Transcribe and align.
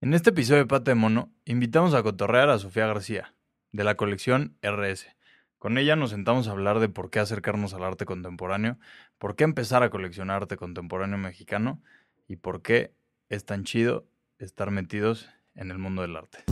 En 0.00 0.14
este 0.14 0.30
episodio 0.30 0.60
de 0.60 0.66
Pata 0.66 0.92
de 0.92 0.94
Mono, 0.94 1.32
invitamos 1.44 1.92
a 1.92 2.04
cotorrear 2.04 2.50
a 2.50 2.58
Sofía 2.60 2.86
García, 2.86 3.34
de 3.72 3.82
la 3.82 3.96
colección 3.96 4.56
RS. 4.62 5.08
Con 5.58 5.76
ella 5.76 5.96
nos 5.96 6.10
sentamos 6.10 6.46
a 6.46 6.52
hablar 6.52 6.78
de 6.78 6.88
por 6.88 7.10
qué 7.10 7.18
acercarnos 7.18 7.74
al 7.74 7.82
arte 7.82 8.04
contemporáneo, 8.04 8.78
por 9.18 9.34
qué 9.34 9.42
empezar 9.42 9.82
a 9.82 9.90
coleccionar 9.90 10.42
arte 10.42 10.56
contemporáneo 10.56 11.18
mexicano 11.18 11.82
y 12.28 12.36
por 12.36 12.62
qué 12.62 12.94
es 13.28 13.44
tan 13.44 13.64
chido 13.64 14.06
estar 14.38 14.70
metidos 14.70 15.28
en 15.56 15.72
el 15.72 15.78
mundo 15.78 16.02
del 16.02 16.14
arte. 16.14 16.44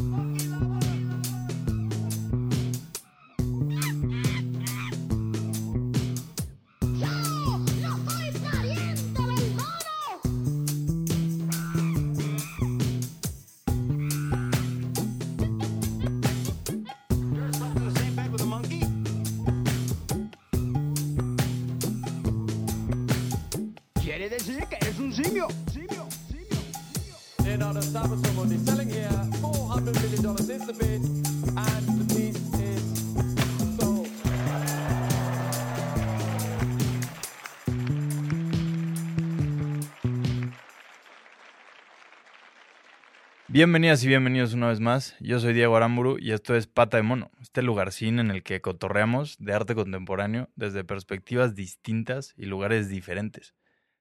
Bienvenidas 43.48 44.02
y 44.02 44.08
bienvenidos 44.08 44.54
una 44.54 44.66
vez 44.66 44.80
más. 44.80 45.14
Yo 45.20 45.38
soy 45.38 45.54
Diego 45.54 45.76
Aramburu 45.76 46.16
y 46.18 46.32
esto 46.32 46.56
es 46.56 46.66
Pata 46.66 46.96
de 46.96 47.04
Mono, 47.04 47.30
este 47.40 47.62
lugarcín 47.62 48.18
en 48.18 48.32
el 48.32 48.42
que 48.42 48.60
cotorreamos 48.60 49.36
de 49.38 49.52
arte 49.52 49.76
contemporáneo 49.76 50.50
desde 50.56 50.82
perspectivas 50.82 51.54
distintas 51.54 52.34
y 52.36 52.46
lugares 52.46 52.88
diferentes. 52.88 53.54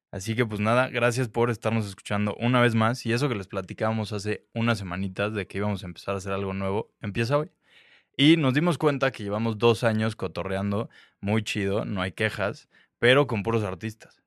Así 0.10 0.36
que 0.36 0.48
pues 0.48 0.62
nada, 0.62 0.90
gracias 0.90 1.30
por 1.30 1.52
estarnos 1.52 1.86
escuchando 1.86 2.36
una 2.40 2.60
vez 2.60 2.74
más 2.74 3.06
y 3.06 3.14
eso 3.14 3.30
que 3.30 3.36
les 3.36 3.48
platicábamos 3.48 4.14
hace 4.14 4.48
unas 4.56 4.80
semanitas 4.80 5.32
de 5.36 5.46
que 5.46 5.60
íbamos 5.60 5.84
a 5.84 5.86
empezar 5.86 6.16
a 6.16 6.18
hacer 6.18 6.34
algo 6.34 6.56
nuevo, 6.56 6.92
empieza 7.00 7.38
hoy. 7.38 7.52
Y 8.18 8.38
nos 8.38 8.56
dimos 8.56 8.80
cuenta 8.80 9.12
que 9.12 9.24
llevamos 9.24 9.60
dos 9.60 9.84
años 9.84 10.16
cotorreando, 10.16 10.90
muy 11.22 11.44
chido, 11.44 11.86
no 11.86 12.02
hay 12.02 12.14
quejas, 12.14 12.68
pero 12.98 13.28
con 13.28 13.44
puros 13.44 13.64
artistas. 13.64 14.24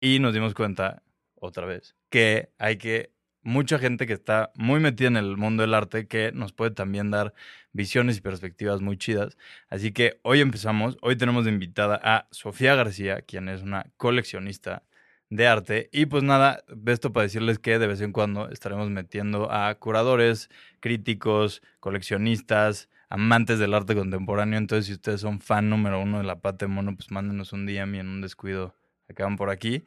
Y 0.00 0.18
nos 0.18 0.34
dimos 0.34 0.54
cuenta, 0.54 1.04
otra 1.36 1.66
vez, 1.66 1.94
que 2.10 2.50
hay 2.58 2.78
que 2.78 3.15
mucha 3.46 3.78
gente 3.78 4.06
que 4.08 4.12
está 4.12 4.50
muy 4.56 4.80
metida 4.80 5.06
en 5.06 5.16
el 5.16 5.36
mundo 5.36 5.62
del 5.62 5.72
arte 5.72 6.08
que 6.08 6.32
nos 6.32 6.52
puede 6.52 6.72
también 6.72 7.12
dar 7.12 7.32
visiones 7.72 8.18
y 8.18 8.20
perspectivas 8.20 8.80
muy 8.80 8.98
chidas. 8.98 9.38
Así 9.68 9.92
que 9.92 10.18
hoy 10.22 10.40
empezamos, 10.40 10.98
hoy 11.00 11.14
tenemos 11.16 11.44
de 11.44 11.52
invitada 11.52 12.00
a 12.02 12.26
Sofía 12.32 12.74
García, 12.74 13.22
quien 13.22 13.48
es 13.48 13.62
una 13.62 13.86
coleccionista 13.96 14.82
de 15.30 15.46
arte. 15.46 15.88
Y 15.92 16.06
pues 16.06 16.24
nada, 16.24 16.64
esto 16.86 17.12
para 17.12 17.22
decirles 17.22 17.60
que 17.60 17.78
de 17.78 17.86
vez 17.86 18.00
en 18.00 18.10
cuando 18.10 18.50
estaremos 18.50 18.90
metiendo 18.90 19.50
a 19.52 19.72
curadores, 19.76 20.50
críticos, 20.80 21.62
coleccionistas, 21.78 22.88
amantes 23.10 23.60
del 23.60 23.74
arte 23.74 23.94
contemporáneo. 23.94 24.58
Entonces, 24.58 24.86
si 24.86 24.92
ustedes 24.92 25.20
son 25.20 25.40
fan 25.40 25.70
número 25.70 26.00
uno 26.00 26.18
de 26.18 26.24
la 26.24 26.40
pata 26.40 26.66
de 26.66 26.72
mono, 26.72 26.96
pues 26.96 27.12
mándenos 27.12 27.52
un 27.52 27.64
DM 27.64 27.94
y 27.94 27.98
en 28.00 28.08
un 28.08 28.20
descuido 28.22 28.74
acaban 29.08 29.36
por 29.36 29.50
aquí. 29.50 29.84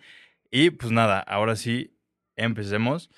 Y 0.49 0.69
pues 0.69 0.93
nada, 0.93 1.19
ahora 1.19 1.57
sí, 1.57 1.93
empecemos. 2.37 3.09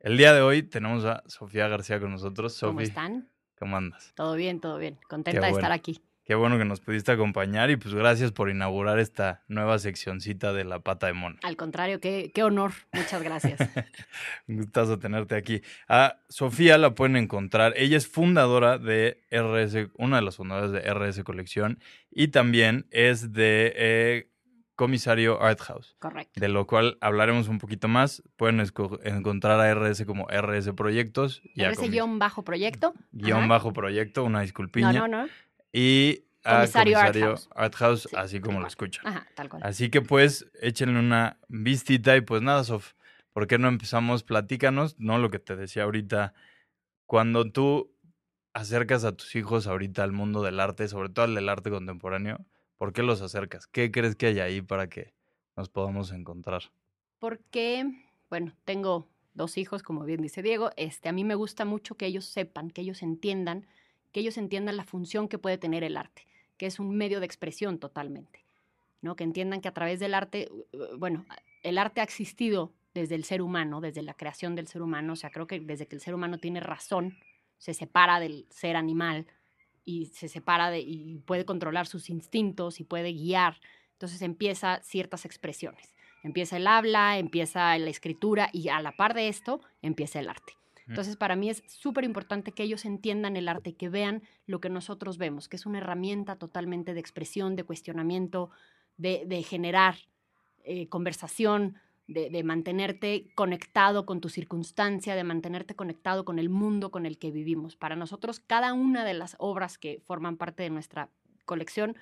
El 0.00 0.16
día 0.16 0.32
de 0.32 0.40
hoy 0.40 0.62
tenemos 0.62 1.04
a 1.04 1.22
Sofía 1.26 1.68
García 1.68 2.00
con 2.00 2.10
nosotros. 2.10 2.58
¿Cómo 2.58 2.72
Sofi, 2.72 2.84
están? 2.84 3.28
¿cómo 3.58 3.76
andas? 3.76 4.14
Todo 4.14 4.34
bien, 4.34 4.58
todo 4.58 4.78
bien. 4.78 4.98
Contenta 5.06 5.44
de 5.46 5.52
estar 5.52 5.72
aquí. 5.72 6.00
Qué 6.24 6.34
bueno 6.34 6.56
que 6.56 6.64
nos 6.64 6.80
pudiste 6.80 7.12
acompañar 7.12 7.70
y 7.70 7.76
pues 7.76 7.92
gracias 7.92 8.32
por 8.32 8.48
inaugurar 8.48 8.98
esta 8.98 9.42
nueva 9.48 9.78
seccioncita 9.78 10.54
de 10.54 10.64
la 10.64 10.80
pata 10.80 11.06
de 11.06 11.12
mono. 11.12 11.36
Al 11.42 11.56
contrario, 11.56 12.00
qué, 12.00 12.30
qué 12.34 12.42
honor. 12.42 12.72
Muchas 12.92 13.22
gracias. 13.22 13.60
Un 14.48 14.56
gustazo 14.56 14.98
tenerte 14.98 15.34
aquí. 15.34 15.60
A 15.86 16.20
Sofía 16.30 16.78
la 16.78 16.94
pueden 16.94 17.16
encontrar. 17.16 17.74
Ella 17.76 17.98
es 17.98 18.08
fundadora 18.08 18.78
de 18.78 19.20
RS, 19.30 19.90
una 19.98 20.16
de 20.16 20.22
las 20.22 20.36
fundadoras 20.36 20.72
de 20.72 20.80
RS 20.80 21.24
Colección 21.24 21.78
y 22.10 22.28
también 22.28 22.86
es 22.90 23.34
de 23.34 23.74
eh, 23.76 24.30
Comisario 24.80 25.42
Art 25.42 25.60
House, 25.60 25.94
Correcto. 25.98 26.40
de 26.40 26.48
lo 26.48 26.66
cual 26.66 26.96
hablaremos 27.02 27.48
un 27.48 27.58
poquito 27.58 27.86
más. 27.86 28.22
Pueden 28.36 28.60
encontrar 29.04 29.60
a 29.60 29.68
RS 29.74 30.06
como 30.06 30.26
RS 30.30 30.72
Proyectos 30.72 31.42
y 31.44 31.60
Comis- 31.62 31.90
guion 31.90 32.18
bajo 32.18 32.42
proyecto. 32.44 32.94
guion 33.12 33.40
Ajá. 33.40 33.46
bajo 33.48 33.72
proyecto, 33.74 34.24
una 34.24 34.40
disculpiña. 34.40 34.92
No, 34.94 35.06
no, 35.06 35.22
no. 35.24 35.28
Y 35.70 36.24
a 36.44 36.60
Comisario 36.60 36.94
Comisario 36.96 37.26
House. 37.26 37.48
Art 37.54 37.74
House, 37.74 38.02
Sí, 38.10 38.16
así 38.16 38.40
como 38.40 38.60
lo 38.60 38.66
escuchan. 38.66 39.06
Ajá, 39.06 39.26
tal 39.34 39.50
cual. 39.50 39.62
Así 39.62 39.90
que 39.90 40.00
pues 40.00 40.50
échenle 40.62 40.98
una 40.98 41.36
vistita 41.48 42.16
y 42.16 42.22
pues 42.22 42.40
nada, 42.40 42.64
Sof, 42.64 42.94
¿por 43.34 43.46
qué 43.46 43.58
no 43.58 43.68
empezamos? 43.68 44.22
Platícanos, 44.22 44.98
¿no? 44.98 45.18
Lo 45.18 45.28
que 45.30 45.38
te 45.38 45.56
decía 45.56 45.82
ahorita, 45.82 46.32
cuando 47.04 47.50
tú 47.52 47.92
acercas 48.54 49.04
a 49.04 49.12
tus 49.12 49.36
hijos 49.36 49.66
ahorita 49.66 50.02
al 50.02 50.12
mundo 50.12 50.42
del 50.42 50.58
arte, 50.58 50.88
sobre 50.88 51.10
todo 51.10 51.26
al 51.26 51.34
del 51.34 51.50
arte 51.50 51.68
contemporáneo, 51.70 52.46
¿por 52.80 52.94
qué 52.94 53.02
los 53.02 53.20
acercas? 53.20 53.66
¿Qué 53.66 53.90
crees 53.90 54.16
que 54.16 54.24
hay 54.24 54.40
ahí 54.40 54.62
para 54.62 54.88
que 54.88 55.12
nos 55.54 55.68
podamos 55.68 56.12
encontrar? 56.12 56.62
Porque, 57.18 57.84
bueno, 58.30 58.54
tengo 58.64 59.06
dos 59.34 59.58
hijos, 59.58 59.82
como 59.82 60.04
bien 60.04 60.22
dice 60.22 60.40
Diego. 60.40 60.70
Este, 60.78 61.10
a 61.10 61.12
mí 61.12 61.22
me 61.22 61.34
gusta 61.34 61.66
mucho 61.66 61.96
que 61.96 62.06
ellos 62.06 62.24
sepan, 62.24 62.70
que 62.70 62.80
ellos 62.80 63.02
entiendan, 63.02 63.66
que 64.12 64.20
ellos 64.20 64.38
entiendan 64.38 64.78
la 64.78 64.84
función 64.84 65.28
que 65.28 65.36
puede 65.36 65.58
tener 65.58 65.84
el 65.84 65.98
arte, 65.98 66.26
que 66.56 66.64
es 66.64 66.80
un 66.80 66.96
medio 66.96 67.20
de 67.20 67.26
expresión 67.26 67.78
totalmente. 67.78 68.46
¿no? 69.02 69.14
Que 69.14 69.24
entiendan 69.24 69.60
que 69.60 69.68
a 69.68 69.74
través 69.74 70.00
del 70.00 70.14
arte, 70.14 70.50
bueno, 70.96 71.26
el 71.62 71.76
arte 71.76 72.00
ha 72.00 72.04
existido 72.04 72.72
desde 72.94 73.14
el 73.14 73.24
ser 73.24 73.42
humano, 73.42 73.82
desde 73.82 74.00
la 74.00 74.14
creación 74.14 74.54
del 74.54 74.68
ser 74.68 74.80
humano. 74.80 75.12
O 75.12 75.16
sea, 75.16 75.28
creo 75.28 75.46
que 75.46 75.60
desde 75.60 75.86
que 75.86 75.96
el 75.96 76.00
ser 76.00 76.14
humano 76.14 76.38
tiene 76.38 76.60
razón, 76.60 77.18
se 77.58 77.74
separa 77.74 78.20
del 78.20 78.46
ser 78.48 78.76
animal 78.76 79.26
y 79.84 80.06
se 80.06 80.28
separa 80.28 80.70
de, 80.70 80.80
y 80.80 81.18
puede 81.18 81.44
controlar 81.44 81.86
sus 81.86 82.10
instintos 82.10 82.80
y 82.80 82.84
puede 82.84 83.12
guiar. 83.12 83.60
Entonces 83.92 84.22
empieza 84.22 84.80
ciertas 84.82 85.24
expresiones. 85.24 85.94
Empieza 86.22 86.56
el 86.56 86.66
habla, 86.66 87.18
empieza 87.18 87.76
la 87.78 87.90
escritura 87.90 88.50
y 88.52 88.68
a 88.68 88.80
la 88.80 88.92
par 88.92 89.14
de 89.14 89.28
esto 89.28 89.60
empieza 89.82 90.20
el 90.20 90.28
arte. 90.28 90.54
Entonces, 90.86 91.16
para 91.16 91.36
mí 91.36 91.48
es 91.48 91.62
súper 91.68 92.02
importante 92.02 92.50
que 92.50 92.64
ellos 92.64 92.84
entiendan 92.84 93.36
el 93.36 93.48
arte, 93.48 93.74
que 93.74 93.88
vean 93.88 94.24
lo 94.46 94.60
que 94.60 94.70
nosotros 94.70 95.18
vemos, 95.18 95.48
que 95.48 95.54
es 95.54 95.64
una 95.64 95.78
herramienta 95.78 96.34
totalmente 96.34 96.94
de 96.94 97.00
expresión, 97.00 97.54
de 97.54 97.62
cuestionamiento, 97.62 98.50
de, 98.96 99.22
de 99.24 99.44
generar 99.44 99.94
eh, 100.64 100.88
conversación, 100.88 101.76
de, 102.10 102.28
de 102.30 102.42
mantenerte 102.44 103.26
conectado 103.34 104.04
con 104.06 104.20
tu 104.20 104.28
circunstancia, 104.28 105.14
de 105.14 105.24
mantenerte 105.24 105.74
conectado 105.74 106.24
con 106.24 106.38
el 106.38 106.48
mundo 106.50 106.90
con 106.90 107.06
el 107.06 107.18
que 107.18 107.30
vivimos. 107.30 107.76
Para 107.76 107.96
nosotros, 107.96 108.40
cada 108.40 108.72
una 108.72 109.04
de 109.04 109.14
las 109.14 109.36
obras 109.38 109.78
que 109.78 110.00
forman 110.06 110.36
parte 110.36 110.62
de 110.62 110.70
nuestra 110.70 111.08
colección 111.44 111.96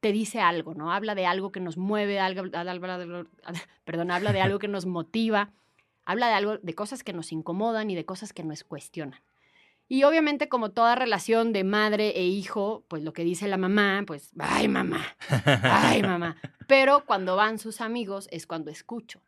te 0.00 0.10
dice 0.10 0.40
algo, 0.40 0.74
¿no? 0.74 0.92
Habla 0.92 1.14
de 1.14 1.26
algo 1.26 1.52
que 1.52 1.60
nos 1.60 1.76
mueve, 1.76 2.18
algo, 2.18 2.42
habla 2.56 2.98
de- 2.98 3.26
perdón, 3.84 4.10
habla 4.10 4.32
de 4.32 4.40
algo 4.40 4.58
que 4.58 4.66
nos 4.68 4.84
motiva, 4.86 5.52
habla 6.04 6.26
de 6.28 6.34
algo, 6.34 6.58
de 6.58 6.74
cosas 6.74 7.04
que 7.04 7.12
nos 7.12 7.30
incomodan 7.30 7.88
y 7.90 7.94
de 7.94 8.04
cosas 8.04 8.32
que 8.32 8.42
nos 8.42 8.64
cuestionan. 8.64 9.20
Y 9.88 10.04
obviamente, 10.04 10.48
como 10.48 10.70
toda 10.70 10.94
relación 10.94 11.52
de 11.52 11.64
madre 11.64 12.10
e 12.18 12.24
hijo, 12.24 12.82
pues 12.88 13.02
lo 13.02 13.12
que 13.12 13.24
dice 13.24 13.46
la 13.46 13.58
mamá, 13.58 14.02
pues, 14.06 14.30
ay 14.38 14.66
mamá, 14.66 15.04
ay 15.62 16.02
mamá. 16.02 16.36
Pero 16.66 17.04
cuando 17.04 17.36
van 17.36 17.58
sus 17.58 17.80
amigos 17.80 18.26
es 18.32 18.46
cuando 18.46 18.70
escucho. 18.70 19.20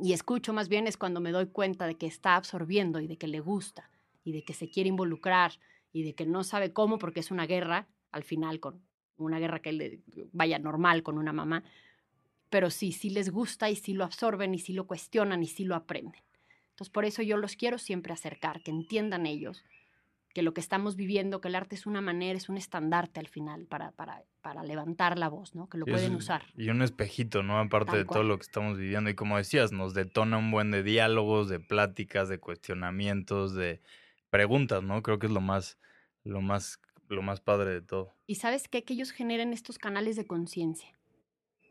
Y 0.00 0.12
escucho 0.12 0.52
más 0.52 0.68
bien 0.68 0.86
es 0.86 0.96
cuando 0.96 1.20
me 1.20 1.32
doy 1.32 1.46
cuenta 1.46 1.86
de 1.86 1.96
que 1.96 2.06
está 2.06 2.36
absorbiendo 2.36 3.00
y 3.00 3.06
de 3.06 3.16
que 3.16 3.26
le 3.26 3.40
gusta 3.40 3.90
y 4.24 4.32
de 4.32 4.44
que 4.44 4.54
se 4.54 4.68
quiere 4.68 4.88
involucrar 4.88 5.52
y 5.92 6.02
de 6.02 6.14
que 6.14 6.26
no 6.26 6.44
sabe 6.44 6.72
cómo 6.72 6.98
porque 6.98 7.20
es 7.20 7.30
una 7.30 7.46
guerra, 7.46 7.88
al 8.12 8.22
final 8.22 8.60
con 8.60 8.80
una 9.16 9.38
guerra 9.38 9.60
que 9.60 9.72
le 9.72 10.00
vaya 10.32 10.58
normal 10.58 11.02
con 11.02 11.18
una 11.18 11.32
mamá, 11.32 11.64
pero 12.50 12.70
sí, 12.70 12.92
sí 12.92 13.10
les 13.10 13.30
gusta 13.30 13.70
y 13.70 13.76
sí 13.76 13.94
lo 13.94 14.04
absorben 14.04 14.54
y 14.54 14.58
sí 14.58 14.72
lo 14.72 14.86
cuestionan 14.86 15.42
y 15.42 15.46
sí 15.46 15.64
lo 15.64 15.74
aprenden. 15.74 16.22
Entonces 16.70 16.90
por 16.90 17.04
eso 17.04 17.22
yo 17.22 17.36
los 17.36 17.56
quiero 17.56 17.78
siempre 17.78 18.12
acercar, 18.12 18.62
que 18.62 18.70
entiendan 18.70 19.26
ellos 19.26 19.64
que 20.34 20.42
lo 20.42 20.52
que 20.54 20.60
estamos 20.60 20.94
viviendo, 20.94 21.40
que 21.40 21.48
el 21.48 21.54
arte 21.54 21.74
es 21.74 21.86
una 21.86 22.00
manera, 22.00 22.36
es 22.36 22.48
un 22.48 22.56
estandarte 22.58 23.18
al 23.18 23.28
final 23.28 23.66
para, 23.66 23.90
para, 23.92 24.22
para 24.42 24.62
levantar 24.62 25.18
la 25.18 25.28
voz, 25.28 25.54
¿no? 25.54 25.68
Que 25.68 25.78
lo 25.78 25.86
pueden 25.86 26.12
es- 26.12 26.18
usar. 26.18 26.44
Y 26.56 26.68
un 26.68 26.82
espejito, 26.82 27.42
¿no? 27.42 27.58
Aparte 27.58 27.92
Tal 27.92 27.98
de 28.00 28.04
todo 28.04 28.22
lo 28.22 28.36
que 28.38 28.42
estamos 28.42 28.78
viviendo. 28.78 29.10
Y 29.10 29.14
como 29.14 29.36
decías, 29.38 29.72
nos 29.72 29.94
detona 29.94 30.36
un 30.38 30.50
buen 30.50 30.70
de 30.70 30.82
diálogos, 30.82 31.48
de 31.48 31.60
pláticas, 31.60 32.28
de 32.28 32.38
cuestionamientos, 32.38 33.54
de 33.54 33.80
preguntas, 34.30 34.82
¿no? 34.82 35.02
Creo 35.02 35.18
que 35.18 35.26
es 35.26 35.32
lo 35.32 35.40
más, 35.40 35.78
lo 36.24 36.40
más, 36.42 36.78
lo 37.08 37.22
más 37.22 37.40
padre 37.40 37.70
de 37.70 37.80
todo. 37.82 38.14
Y 38.26 38.36
sabes 38.36 38.68
qué? 38.68 38.84
Que 38.84 38.92
ellos 38.94 39.10
generen 39.10 39.52
estos 39.52 39.78
canales 39.78 40.16
de 40.16 40.26
conciencia. 40.26 40.90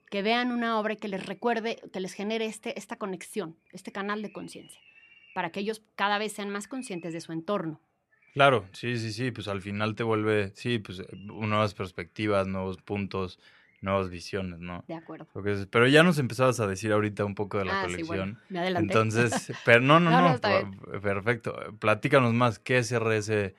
Que 0.09 0.21
vean 0.24 0.51
una 0.51 0.80
obra 0.80 0.94
y 0.94 0.98
que 0.98 1.07
les 1.09 1.25
recuerde, 1.25 1.81
que 1.94 2.00
les 2.00 2.13
genere 2.13 2.45
este, 2.45 2.77
esta 2.80 2.95
conexión, 2.98 3.57
este 3.71 3.92
canal 3.92 4.21
de 4.21 4.31
conciencia. 4.31 4.80
para 5.36 5.51
que 5.51 5.59
ellos 5.59 5.83
cada 5.95 6.18
vez 6.18 6.33
sean 6.33 6.50
más 6.50 6.68
conscientes 6.68 7.13
de 7.13 7.21
su 7.21 7.31
entorno. 7.31 7.80
Claro, 8.38 8.66
sí, 8.72 8.98
sí, 9.00 9.12
sí, 9.12 9.31
pues 9.31 9.48
al 9.48 9.62
final 9.62 9.95
te 9.95 10.04
vuelve, 10.04 10.51
sí, 10.54 10.78
pues 10.78 11.00
eh, 11.00 11.07
nuevas 11.16 11.74
perspectivas, 11.74 12.45
nuevos 12.45 12.78
puntos, 12.78 13.39
nuevas 13.81 14.12
visiones, 14.12 14.60
¿no? 14.60 14.84
De 14.88 14.94
acuerdo. 14.94 15.25
Es- 15.44 15.66
pero 15.66 15.88
ya 15.88 16.04
nos 16.04 16.19
empezabas 16.19 16.60
a 16.60 16.68
decir 16.68 16.92
ahorita 16.92 17.25
un 17.25 17.34
poco 17.34 17.57
de 17.57 17.66
la 17.66 17.72
Ah, 17.72 17.81
sí, 17.81 17.88
colección. 17.88 18.07
bueno, 18.07 18.38
me 18.50 18.60
adelanté. 18.60 18.94
Entonces, 18.94 19.54
pero 19.66 19.81
no, 19.81 20.00
no, 20.00 20.12
No, 20.12 20.22
no, 20.22 20.38
no, 20.38 21.01
perfecto. 21.01 21.56
Platícanos 21.80 22.31
más, 22.36 22.60
¿qué 22.60 22.78
es 22.78 22.92
RS? 22.92 23.56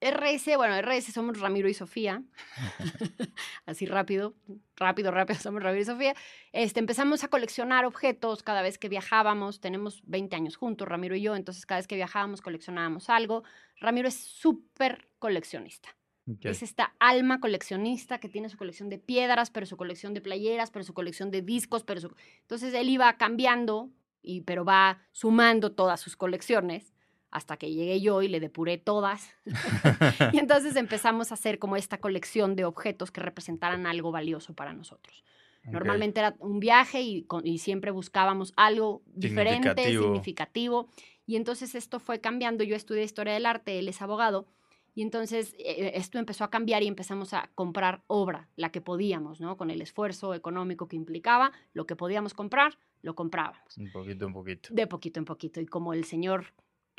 RS, 0.00 0.56
bueno, 0.56 0.80
RS 0.80 1.12
somos 1.12 1.38
Ramiro 1.38 1.68
y 1.68 1.74
Sofía. 1.74 2.22
Así 3.66 3.84
rápido, 3.84 4.34
rápido, 4.76 5.10
rápido, 5.10 5.38
somos 5.40 5.62
Ramiro 5.62 5.82
y 5.82 5.84
Sofía. 5.84 6.14
Este, 6.52 6.80
empezamos 6.80 7.22
a 7.22 7.28
coleccionar 7.28 7.84
objetos 7.84 8.42
cada 8.42 8.62
vez 8.62 8.78
que 8.78 8.88
viajábamos. 8.88 9.60
Tenemos 9.60 10.02
20 10.06 10.36
años 10.36 10.56
juntos, 10.56 10.88
Ramiro 10.88 11.14
y 11.16 11.22
yo, 11.22 11.36
entonces 11.36 11.66
cada 11.66 11.80
vez 11.80 11.86
que 11.86 11.96
viajábamos 11.96 12.40
coleccionábamos 12.40 13.10
algo. 13.10 13.44
Ramiro 13.78 14.08
es 14.08 14.16
súper 14.16 15.08
coleccionista. 15.18 15.96
Es 16.42 16.62
esta 16.62 16.94
alma 17.00 17.40
coleccionista 17.40 18.20
que 18.20 18.28
tiene 18.28 18.48
su 18.48 18.56
colección 18.56 18.88
de 18.88 18.98
piedras, 18.98 19.50
pero 19.50 19.66
su 19.66 19.76
colección 19.76 20.14
de 20.14 20.20
playeras, 20.20 20.70
pero 20.70 20.84
su 20.84 20.94
colección 20.94 21.32
de 21.32 21.42
discos, 21.42 21.82
pero 21.82 22.00
su... 22.00 22.14
Entonces 22.42 22.72
él 22.72 22.88
iba 22.88 23.12
cambiando, 23.16 23.90
y, 24.22 24.42
pero 24.42 24.64
va 24.64 25.02
sumando 25.10 25.72
todas 25.72 26.00
sus 26.00 26.16
colecciones 26.16 26.94
hasta 27.30 27.56
que 27.56 27.72
llegué 27.72 28.00
yo 28.00 28.22
y 28.22 28.28
le 28.28 28.40
depuré 28.40 28.78
todas. 28.78 29.34
y 30.32 30.38
entonces 30.38 30.76
empezamos 30.76 31.30
a 31.30 31.34
hacer 31.34 31.58
como 31.58 31.76
esta 31.76 31.98
colección 31.98 32.56
de 32.56 32.64
objetos 32.64 33.10
que 33.10 33.20
representaran 33.20 33.86
algo 33.86 34.10
valioso 34.10 34.54
para 34.54 34.72
nosotros. 34.72 35.24
Normalmente 35.64 36.20
era 36.20 36.34
un 36.38 36.58
viaje 36.58 37.02
y, 37.02 37.26
siempre 37.58 37.90
buscábamos 37.90 38.52
algo 38.56 39.02
diferente, 39.06 39.68
Significativo. 39.68 40.02
significativo. 40.02 40.88
Y 41.26 41.36
entonces 41.36 41.74
esto 41.74 42.00
fue 42.00 42.20
cambiando. 42.20 42.64
Yo 42.64 42.74
estudié 42.74 43.04
historia 43.04 43.34
del 43.34 43.46
arte, 43.46 43.78
él 43.78 43.88
es 43.88 44.00
abogado. 44.00 44.46
Y 44.94 45.02
entonces 45.02 45.54
eh, 45.58 45.92
esto 45.94 46.18
empezó 46.18 46.44
a 46.44 46.50
cambiar 46.50 46.82
y 46.82 46.88
empezamos 46.88 47.32
a 47.32 47.50
comprar 47.54 48.02
obra, 48.06 48.48
la 48.56 48.72
que 48.72 48.80
podíamos, 48.80 49.40
¿no? 49.40 49.56
Con 49.56 49.70
el 49.70 49.80
esfuerzo 49.82 50.34
económico 50.34 50.88
que 50.88 50.96
implicaba, 50.96 51.52
lo 51.74 51.86
que 51.86 51.94
podíamos 51.94 52.34
comprar, 52.34 52.78
lo 53.02 53.14
comprábamos 53.14 53.76
Un 53.78 53.92
poquito, 53.92 54.26
un 54.26 54.32
poquito. 54.32 54.74
de 54.74 54.86
poquito 54.86 55.20
en 55.20 55.24
poquito. 55.26 55.60
Y 55.60 55.66
como 55.66 55.92
el 55.92 56.04
señor 56.04 56.46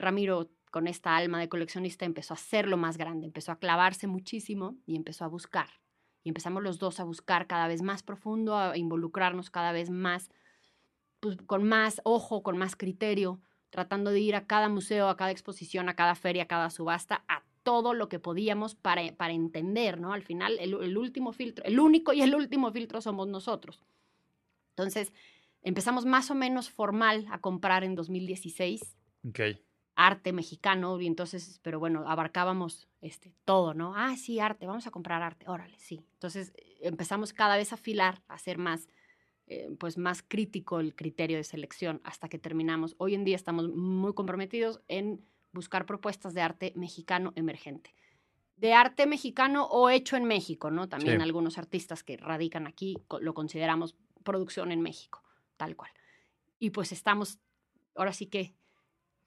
Ramiro, 0.02 0.52
con 0.72 0.88
esta 0.88 1.16
alma 1.16 1.40
de 1.40 1.50
coleccionista, 1.50 2.06
empezó 2.06 2.34
a 2.34 2.36
hacerlo 2.36 2.78
más 2.78 2.98
grande, 2.98 3.26
empezó 3.26 3.52
a 3.52 3.60
clavarse 3.60 4.08
muchísimo 4.08 4.78
y 4.86 4.96
empezó 4.96 5.26
a 5.26 5.28
buscar. 5.28 5.68
Y 6.24 6.30
empezamos 6.30 6.64
los 6.64 6.78
dos 6.78 7.00
a 7.00 7.04
buscar 7.04 7.48
cada 7.48 7.68
vez 7.68 7.82
más 7.82 8.04
profundo, 8.04 8.58
a 8.58 8.78
involucrarnos 8.78 9.50
cada 9.50 9.72
vez 9.72 9.90
más, 9.90 10.30
pues, 11.20 11.38
con 11.46 11.64
más 11.64 12.02
ojo, 12.04 12.44
con 12.44 12.58
más 12.58 12.76
criterio, 12.76 13.42
tratando 13.70 14.12
de 14.12 14.20
ir 14.20 14.36
a 14.36 14.46
cada 14.46 14.70
museo, 14.70 15.10
a 15.10 15.18
cada 15.18 15.32
exposición, 15.32 15.90
a 15.90 15.96
cada 15.96 16.16
feria, 16.16 16.44
a 16.44 16.48
cada 16.48 16.70
subasta, 16.70 17.24
a 17.28 17.44
todo 17.64 17.94
lo 17.94 18.10
que 18.10 18.20
podíamos 18.20 18.76
para, 18.76 19.16
para 19.16 19.34
entender, 19.34 20.00
¿no? 20.00 20.14
Al 20.14 20.24
final, 20.24 20.58
el, 20.60 20.74
el 20.74 20.98
último 20.98 21.32
filtro, 21.32 21.64
el 21.66 21.80
único 21.80 22.14
y 22.14 22.22
el 22.22 22.36
último 22.36 22.72
filtro 22.72 23.02
somos 23.02 23.28
nosotros. 23.28 23.84
Entonces, 24.70 25.14
empezamos 25.62 26.06
más 26.06 26.32
o 26.32 26.36
menos 26.36 26.70
formal 26.70 27.28
a 27.30 27.40
comprar 27.40 27.84
en 27.84 27.96
2016 27.96 28.98
Ok. 29.24 29.40
Arte 29.96 30.34
mexicano 30.34 31.00
y 31.00 31.08
entonces, 31.08 31.60
pero 31.62 31.80
bueno, 31.80 32.04
abarcábamos 32.08 32.88
este, 33.02 33.36
todo, 33.46 33.74
¿no? 33.74 33.94
Ah, 33.96 34.16
sí, 34.18 34.40
arte, 34.40 34.66
vamos 34.66 34.88
a 34.88 34.92
comprar 34.92 35.22
arte, 35.22 35.48
órale, 35.50 35.78
sí. 35.80 36.06
Entonces 36.14 36.54
eh, 36.56 36.78
empezamos 36.82 37.34
cada 37.34 37.58
vez 37.58 37.72
a 37.72 37.76
afilar, 37.76 38.22
a 38.28 38.38
ser 38.38 38.58
más, 38.58 38.88
eh, 39.48 39.70
pues 39.80 39.98
más 39.98 40.24
crítico 40.24 40.80
el 40.80 40.96
criterio 40.96 41.38
de 41.38 41.44
selección 41.44 42.02
hasta 42.04 42.30
que 42.30 42.40
terminamos. 42.40 42.96
Hoy 42.98 43.16
en 43.16 43.24
día 43.24 43.36
estamos 43.36 43.70
muy 43.70 44.14
comprometidos 44.14 44.82
en 44.88 45.24
buscar 45.52 45.86
propuestas 45.86 46.34
de 46.34 46.42
arte 46.42 46.74
mexicano 46.76 47.34
emergente. 47.36 47.94
De 48.56 48.74
arte 48.74 49.08
mexicano 49.08 49.66
o 49.66 49.90
hecho 49.90 50.16
en 50.16 50.26
México, 50.26 50.72
¿no? 50.72 50.88
También 50.88 51.18
Sí. 51.18 51.24
algunos 51.24 51.58
artistas 51.58 52.04
que 52.04 52.16
radican 52.18 52.68
aquí 52.68 52.96
lo 53.20 53.34
consideramos 53.34 53.96
producción 54.24 54.72
en 54.72 54.82
México, 54.82 55.24
tal 55.58 55.76
cual. 55.76 55.92
Y 56.60 56.70
pues 56.70 56.92
estamos, 56.92 57.40
ahora 57.96 58.14
sí 58.14 58.28
que 58.28 58.56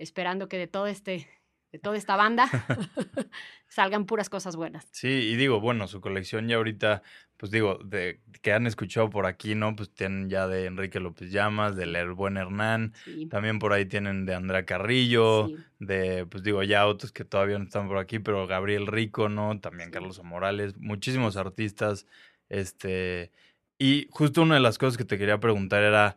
esperando 0.05 0.49
que 0.49 0.59
de 0.59 0.69
todo 0.69 0.87
este, 0.87 1.27
de 1.73 1.79
toda 1.81 1.97
esta 1.97 2.15
banda 2.15 2.49
salgan 3.69 4.07
puras 4.07 4.29
cosas 4.31 4.55
buenas. 4.55 4.87
Sí, 4.93 5.09
y 5.09 5.37
digo, 5.37 5.61
bueno, 5.61 5.89
su 5.89 6.01
colección 6.01 6.47
ya 6.47 6.57
ahorita, 6.57 7.03
pues 7.37 7.51
digo, 7.51 7.79
de 7.85 8.21
que 8.43 8.53
han 8.53 8.67
escuchado 8.69 9.11
por 9.11 9.27
aquí, 9.27 9.57
¿no? 9.57 9.75
Pues 9.75 9.91
tienen 9.93 10.31
ya 10.31 10.47
de 10.47 10.67
Enrique 10.67 11.01
López 11.01 11.33
Llamas, 11.33 11.75
del 11.75 11.97
El 11.97 12.13
Buen 12.13 12.37
Hernán, 12.37 12.93
Sí, 13.05 13.27
también 13.27 13.59
por 13.59 13.73
ahí 13.73 13.87
tienen 13.87 14.25
de 14.27 14.35
Andrea 14.35 14.65
Carrillo, 14.65 15.49
sí, 15.49 15.57
de, 15.81 16.27
pues 16.27 16.45
digo, 16.45 16.63
ya 16.63 16.87
otros 16.87 17.11
que 17.11 17.25
todavía 17.25 17.59
no 17.59 17.65
están 17.65 17.89
por 17.89 17.99
aquí, 17.99 18.21
pero 18.21 18.47
Gabriel 18.47 18.87
Rico, 18.87 19.29
¿no? 19.29 19.59
También 19.59 19.89
Sí. 19.89 19.95
Carlos 19.95 20.23
Morales, 20.23 20.77
muchísimos 20.77 21.37
artistas, 21.37 22.07
este, 22.49 23.33
y 23.79 24.07
justo 24.11 24.43
una 24.43 24.55
de 24.55 24.61
las 24.61 24.79
cosas 24.79 24.97
que 24.97 25.05
te 25.05 25.19
quería 25.19 25.41
preguntar 25.41 25.83
era, 25.83 26.17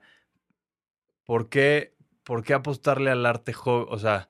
¿por 1.26 1.50
qué, 1.50 1.94
por 2.28 2.44
qué 2.44 2.54
apostarle 2.54 3.10
al 3.10 3.26
arte 3.26 3.54
joven? 3.54 3.88
O 3.90 3.98
sea, 3.98 4.28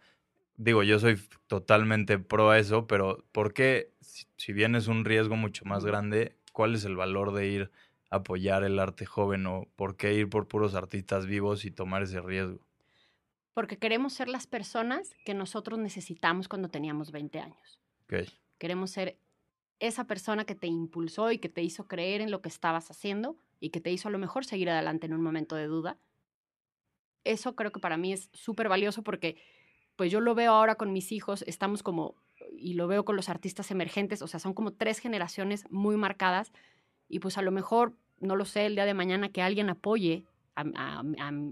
digo, 0.56 0.84
yo 0.84 1.00
soy 1.00 1.20
totalmente 1.48 2.20
pro 2.20 2.52
a 2.52 2.60
eso, 2.60 2.86
pero 2.86 3.26
¿por 3.32 3.56
qué, 3.56 3.92
si, 4.02 4.54
bien 4.54 4.76
es 4.76 4.88
un 4.88 5.04
riesgo 5.04 5.36
mucho 5.36 5.66
más 5.66 5.84
grande, 5.84 6.38
cuál 6.54 6.76
es 6.76 6.86
el 6.86 6.96
valor 6.96 7.34
de 7.34 7.48
ir 7.48 7.72
a 8.12 8.18
apoyar 8.18 8.64
el 8.64 8.78
arte 8.78 9.08
joven 9.08 9.48
o 9.48 9.68
por 9.76 9.98
qué 9.98 10.14
ir 10.14 10.30
por 10.30 10.48
puros 10.48 10.76
artistas 10.76 11.26
vivos 11.26 11.66
y 11.66 11.72
tomar 11.72 12.04
ese 12.04 12.22
riesgo? 12.22 12.60
porque 13.56 13.80
queremos 13.80 14.14
ser 14.14 14.28
las 14.28 14.46
personas 14.46 15.16
que 15.26 15.34
nosotros 15.34 15.80
necesitamos 15.80 16.48
cuando 16.48 16.70
teníamos 16.70 17.12
20 17.12 17.40
años. 17.40 17.80
Queremos 18.60 18.92
ser 18.92 19.18
esa 19.80 20.06
persona 20.06 20.46
que 20.46 20.54
te 20.54 20.68
impulsó 20.68 21.32
y 21.32 21.40
que 21.40 21.50
te 21.50 21.64
hizo 21.64 21.88
creer 21.88 22.22
en 22.22 22.30
lo 22.30 22.44
que 22.44 22.50
estabas 22.50 22.92
haciendo 22.92 23.36
y 23.60 23.72
que 23.72 23.82
te 23.82 23.92
hizo 23.92 24.10
a 24.10 24.12
lo 24.12 24.20
mejor 24.20 24.46
seguir 24.46 24.70
adelante 24.70 25.08
en 25.08 25.16
un 25.16 25.24
momento 25.24 25.56
de 25.56 25.66
duda. 25.66 25.98
Eso 27.24 27.56
creo 27.56 27.72
que 27.72 27.80
para 27.80 27.98
mí 27.98 28.14
es 28.14 28.30
súper 28.34 28.70
valioso 28.70 29.04
porque 29.04 29.38
pues 29.96 30.12
yo 30.12 30.22
lo 30.22 30.36
veo 30.36 30.54
ahora 30.54 30.76
con 30.76 30.94
mis 30.94 31.12
hijos, 31.12 31.44
estamos 31.48 31.84
como, 31.84 32.16
y 32.58 32.76
lo 32.76 32.88
veo 32.88 33.06
con 33.06 33.16
los 33.16 33.30
artistas 33.30 33.72
emergentes, 33.72 34.22
o 34.22 34.28
sea, 34.28 34.40
son 34.40 34.54
como 34.54 34.74
tres 34.74 35.00
generaciones 35.00 35.66
muy 35.72 35.98
marcadas 35.98 36.52
y 37.10 37.20
pues 37.20 37.38
a 37.38 37.42
lo 37.42 37.52
mejor, 37.52 37.96
no 38.20 38.36
lo 38.36 38.46
sé, 38.46 38.66
el 38.66 38.76
día 38.76 38.86
de 38.86 38.94
mañana 38.94 39.30
que 39.30 39.42
alguien 39.42 39.70
apoye 39.70 40.26
a, 40.56 40.64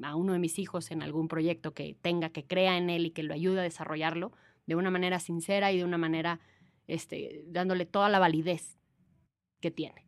a- 0.03 0.15
uno 0.15 0.33
de 0.33 0.39
mis 0.39 0.59
hijos 0.59 0.91
en 0.91 1.01
algún 1.03 1.27
proyecto 1.27 1.73
que 1.73 1.95
tenga, 2.01 2.29
que 2.29 2.45
crea 2.45 2.77
en 2.77 2.89
él 2.89 3.05
y 3.07 3.11
que 3.11 3.23
lo 3.23 3.33
ayude 3.33 3.59
a 3.61 3.63
desarrollarlo 3.63 4.31
de 4.65 4.75
una 4.75 4.91
manera 4.91 5.19
sincera 5.19 5.71
y 5.71 5.77
de 5.77 5.85
una 5.85 5.97
manera 5.97 6.39
este, 6.87 7.43
dándole 7.47 7.85
toda 7.85 8.09
la 8.09 8.19
validez 8.19 8.77
que 9.61 9.71
tiene. 9.71 10.04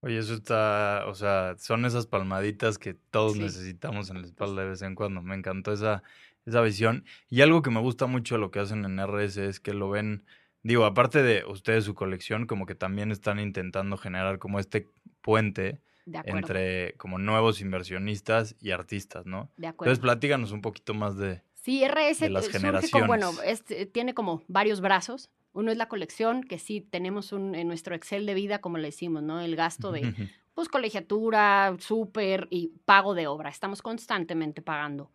Oye, 0.00 0.18
eso 0.18 0.34
está, 0.34 1.04
o 1.06 1.14
sea, 1.14 1.54
son 1.58 1.84
esas 1.84 2.06
palmaditas 2.06 2.78
que 2.78 2.94
todos 2.94 3.34
Sí. 3.34 3.40
necesitamos 3.40 4.10
en 4.10 4.20
la 4.20 4.26
espalda 4.26 4.62
de 4.62 4.68
vez 4.68 4.82
en 4.82 4.94
cuando. 4.94 5.22
Me 5.22 5.34
encantó 5.34 5.72
esa, 5.72 6.02
esa 6.44 6.60
visión. 6.60 7.04
Y 7.28 7.40
algo 7.40 7.62
que 7.62 7.70
me 7.70 7.80
gusta 7.80 8.06
mucho 8.06 8.36
de 8.36 8.40
lo 8.40 8.50
que 8.50 8.60
hacen 8.60 8.84
en 8.84 8.98
RS 9.00 9.38
es 9.38 9.58
que 9.58 9.72
lo 9.74 9.88
ven, 9.90 10.24
digo, 10.62 10.84
aparte 10.84 11.22
de 11.22 11.44
ustedes 11.46 11.84
su 11.84 11.94
colección, 11.94 12.46
como 12.46 12.66
que 12.66 12.74
también 12.74 13.10
están 13.10 13.40
intentando 13.40 13.96
generar 13.96 14.38
como 14.38 14.60
este 14.60 14.88
puente 15.22 15.80
entre 16.24 16.94
como 16.98 17.18
nuevos 17.18 17.60
inversionistas 17.60 18.54
y 18.60 18.70
artistas, 18.70 19.26
¿no? 19.26 19.50
de 19.56 19.66
acuerdo. 19.66 19.90
Entonces, 19.90 20.02
platícanos 20.02 20.52
un 20.52 20.60
poquito 20.60 20.94
más 20.94 21.16
de... 21.16 21.42
Sí, 21.66 21.82
RS 21.84 22.20
de 22.20 22.30
las 22.30 22.44
surge 22.44 22.90
como, 22.92 23.08
bueno, 23.08 23.32
generaciones. 23.32 23.70
es- 23.72 23.76
eh, 23.76 23.86
tiene 23.86 24.14
como 24.14 24.40
varios 24.46 24.80
brazos. 24.80 25.30
Uno 25.52 25.72
es 25.72 25.76
la 25.76 25.88
colección, 25.88 26.44
que 26.44 26.60
sí 26.60 26.80
tenemos 26.80 27.32
un, 27.32 27.56
en 27.56 27.66
nuestro 27.66 27.96
Excel 27.96 28.24
de 28.24 28.34
vida, 28.34 28.60
como 28.60 28.78
le 28.78 28.86
decimos, 28.86 29.24
¿no? 29.24 29.40
El 29.40 29.56
gasto 29.56 29.90
de, 29.90 30.14
pues, 30.54 30.68
colegiatura, 30.68 31.74
súper 31.80 32.46
y 32.50 32.68
pago 32.84 33.14
de 33.14 33.26
obra. 33.26 33.50
Estamos 33.50 33.82
constantemente 33.82 34.62
pagando, 34.62 35.10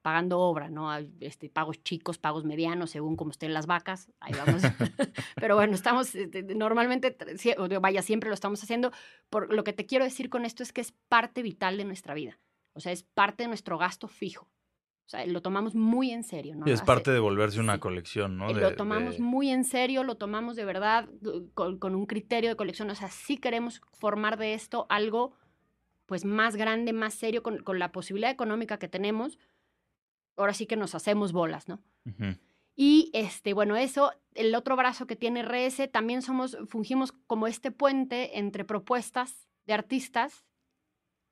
pagando 0.00 0.38
obra, 0.38 0.70
¿no? 0.70 0.96
Este, 1.18 1.48
pagos 1.48 1.82
chicos, 1.82 2.18
pagos 2.18 2.44
medianos, 2.44 2.90
según 2.90 3.16
como 3.16 3.32
estén 3.32 3.52
las 3.52 3.66
vacas. 3.66 4.12
Ahí 4.20 4.32
vamos. 4.34 4.62
Pero 5.40 5.56
bueno, 5.56 5.74
estamos, 5.74 6.14
este, 6.14 6.44
normalmente, 6.54 7.16
vaya, 7.80 8.02
siempre 8.02 8.28
lo 8.28 8.34
estamos 8.34 8.62
haciendo. 8.62 8.92
Por, 9.28 9.52
lo 9.52 9.64
que 9.64 9.72
te 9.72 9.86
quiero 9.86 10.04
decir 10.04 10.30
con 10.30 10.44
esto 10.44 10.62
es 10.62 10.72
que 10.72 10.82
es 10.82 10.92
parte 11.08 11.42
vital 11.42 11.76
de 11.78 11.84
nuestra 11.84 12.14
vida. 12.14 12.38
O 12.74 12.80
sea, 12.80 12.92
es 12.92 13.02
parte 13.02 13.42
de 13.42 13.48
nuestro 13.48 13.76
gasto 13.76 14.06
fijo. 14.06 14.46
O 15.10 15.12
sea, 15.12 15.26
lo 15.26 15.42
tomamos 15.42 15.74
muy 15.74 16.12
en 16.12 16.22
serio, 16.22 16.54
¿no? 16.54 16.68
Y 16.68 16.70
es 16.70 16.82
parte 16.82 17.10
de 17.10 17.18
volverse 17.18 17.58
una 17.58 17.74
sí. 17.74 17.80
colección, 17.80 18.36
¿no? 18.38 18.48
eh, 18.50 18.54
De- 18.54 18.60
lo 18.60 18.76
tomamos 18.76 19.16
de- 19.16 19.22
muy 19.24 19.50
en 19.50 19.64
serio, 19.64 20.04
lo 20.04 20.16
tomamos 20.16 20.54
de 20.54 20.64
verdad 20.64 21.08
eh, 21.26 21.48
con, 21.52 21.80
con 21.80 21.96
un 21.96 22.06
criterio 22.06 22.48
de 22.48 22.54
colección. 22.54 22.88
O 22.90 22.94
sea, 22.94 23.08
sí 23.08 23.36
queremos 23.36 23.80
formar 23.98 24.38
de 24.38 24.54
esto 24.54 24.86
algo 24.88 25.34
pues 26.06 26.24
más 26.24 26.54
grande, 26.54 26.92
más 26.92 27.14
serio, 27.14 27.42
con, 27.42 27.58
con 27.64 27.80
la 27.80 27.90
posibilidad 27.90 28.30
económica 28.30 28.78
que 28.78 28.86
tenemos. 28.86 29.40
Ahora 30.36 30.54
sí 30.54 30.66
que 30.66 30.76
nos 30.76 30.94
hacemos 30.94 31.32
bolas, 31.32 31.66
¿no? 31.66 31.82
Ujú. 32.06 32.36
Y 32.76 33.10
este, 33.12 33.52
bueno, 33.52 33.74
eso, 33.74 34.12
el 34.34 34.54
otro 34.54 34.76
brazo 34.76 35.08
que 35.08 35.16
tiene 35.16 35.40
RS, 35.40 35.88
también 35.88 36.22
somos, 36.22 36.56
fungimos 36.68 37.10
como 37.26 37.48
este 37.48 37.72
puente 37.72 38.38
entre 38.38 38.64
propuestas 38.64 39.48
de 39.66 39.72
artistas 39.74 40.46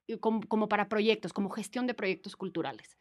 y 0.09 0.17
como, 0.19 0.41
como 0.49 0.69
para 0.69 0.89
proyectos, 0.89 1.33
como 1.33 1.49
gestión 1.49 1.87
de 1.87 1.95
proyectos 1.95 2.35
culturales. 2.35 2.99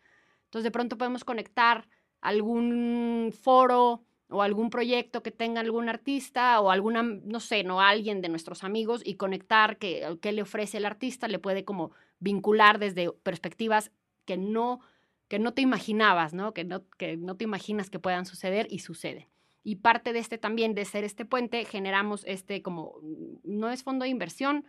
Entonces 0.57 0.69
de 0.69 0.71
pronto 0.71 0.97
podemos 0.97 1.23
conectar 1.23 1.87
algún 2.19 3.31
foro 3.31 4.01
o 4.27 4.41
algún 4.41 4.71
proyecto 4.71 5.21
que 5.21 5.29
tenga 5.29 5.61
algún 5.61 5.87
artista 5.87 6.59
o 6.61 6.71
alguna, 6.71 7.03
no 7.03 7.39
sé, 7.39 7.63
no 7.63 7.79
alguien 7.79 8.21
de 8.21 8.29
nuestros 8.29 8.63
amigos 8.63 9.03
y 9.05 9.17
conectar 9.17 9.77
que, 9.77 10.17
qué 10.19 10.31
le 10.31 10.41
ofrece 10.41 10.77
el 10.77 10.87
artista, 10.87 11.27
le 11.27 11.37
puede 11.37 11.63
como 11.63 11.91
vincular 12.19 12.79
desde 12.79 13.11
perspectivas 13.11 13.91
que 14.25 14.35
no, 14.35 14.79
que 15.27 15.37
no 15.37 15.53
te 15.53 15.61
imaginabas, 15.61 16.33
¿no? 16.33 16.55
Que, 16.55 16.63
no, 16.63 16.89
que 16.97 17.17
no 17.17 17.37
te 17.37 17.43
imaginas 17.43 17.91
que 17.91 17.99
puedan 17.99 18.25
suceder 18.25 18.65
y 18.71 18.79
sucede. 18.79 19.27
Y 19.63 19.75
parte 19.75 20.11
de 20.11 20.17
este 20.17 20.39
también, 20.39 20.73
de 20.73 20.85
ser 20.85 21.03
este 21.03 21.23
puente, 21.23 21.65
generamos 21.65 22.23
este 22.25 22.63
como, 22.63 22.95
no 23.43 23.69
es 23.69 23.83
fondo 23.83 24.05
de 24.05 24.09
inversión, 24.09 24.65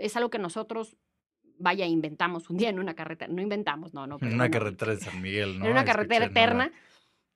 es 0.00 0.16
algo 0.16 0.30
que 0.30 0.40
nosotros, 0.40 0.96
vaya, 1.62 1.86
inventamos 1.86 2.50
un 2.50 2.56
día 2.56 2.68
en 2.68 2.78
una 2.78 2.94
carretera, 2.94 3.32
no 3.32 3.40
inventamos, 3.40 3.94
no, 3.94 4.06
no. 4.06 4.18
En 4.20 4.34
una 4.34 4.50
carretera 4.50 4.94
de 4.94 5.00
San 5.00 5.22
Miguel, 5.22 5.58
¿no? 5.58 5.64
En 5.64 5.72
una 5.72 5.84
carretera 5.84 6.26
eterna. 6.26 6.72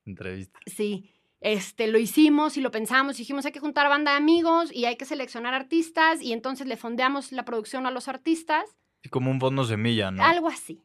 Entrevista. 0.04 0.59
Sí, 0.66 1.11
este, 1.40 1.87
lo 1.87 1.99
hicimos 1.99 2.56
y 2.56 2.61
lo 2.61 2.71
pensamos, 2.71 3.16
dijimos 3.16 3.47
hay 3.47 3.52
que 3.52 3.61
juntar 3.61 3.88
banda 3.88 4.12
de 4.12 4.16
amigos 4.18 4.73
y 4.73 4.85
hay 4.87 4.97
que 4.97 5.04
seleccionar 5.04 5.54
artistas 5.54 6.21
y 6.23 6.33
entonces 6.33 6.66
le 6.66 6.76
fondeamos 6.76 7.33
la 7.33 7.45
producción 7.45 7.87
a 7.87 7.90
los 7.90 8.09
artistas, 8.09 8.76
Y 9.02 9.09
como 9.09 9.30
un 9.30 9.40
fondo 9.40 9.64
semilla, 9.64 10.11
¿no? 10.11 10.25
algo 10.25 10.49
así. 10.49 10.83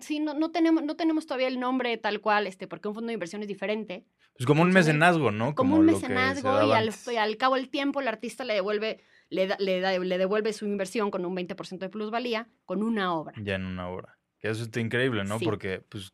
Sí, 0.00 0.20
no, 0.20 0.34
no, 0.34 0.50
tenemos, 0.50 0.82
no 0.82 0.96
tenemos 0.96 1.26
todavía 1.26 1.48
el 1.48 1.58
nombre 1.58 1.96
tal 1.96 2.20
cual, 2.20 2.46
este, 2.46 2.66
porque 2.66 2.88
un 2.88 2.94
fondo 2.94 3.06
de 3.06 3.14
inversión 3.14 3.40
es 3.40 3.48
diferente. 3.48 4.04
Pues 4.36 4.46
como 4.46 4.62
un 4.62 4.70
mecenazgo, 4.70 5.30
¿no? 5.30 5.54
Como, 5.54 5.76
un 5.76 5.86
que 5.86 5.94
se 5.94 6.08
mecenazgo 6.08 6.68
y 6.68 6.72
al, 6.72 6.90
y 7.10 7.16
al 7.16 7.36
cabo 7.38 7.54
del 7.54 7.70
tiempo 7.70 8.00
el 8.00 8.08
artista 8.08 8.44
le 8.44 8.52
devuelve, 8.52 9.00
le, 9.32 9.46
da- 9.46 9.56
le, 9.58 9.80
da- 9.80 9.98
le 9.98 10.18
devuelve 10.18 10.52
su 10.52 10.66
inversión 10.66 11.10
con 11.10 11.24
un 11.24 11.34
20% 11.34 11.78
de 11.78 11.88
plusvalía 11.88 12.48
con 12.64 12.82
una 12.82 13.14
obra. 13.14 13.34
Ya 13.42 13.54
en 13.56 13.64
una 13.66 13.88
hora. 13.88 14.18
Que 14.38 14.48
eso 14.48 14.62
está 14.62 14.80
increíble, 14.80 15.24
¿no? 15.24 15.38
Sí. 15.38 15.44
Porque, 15.44 15.80
pues, 15.88 16.12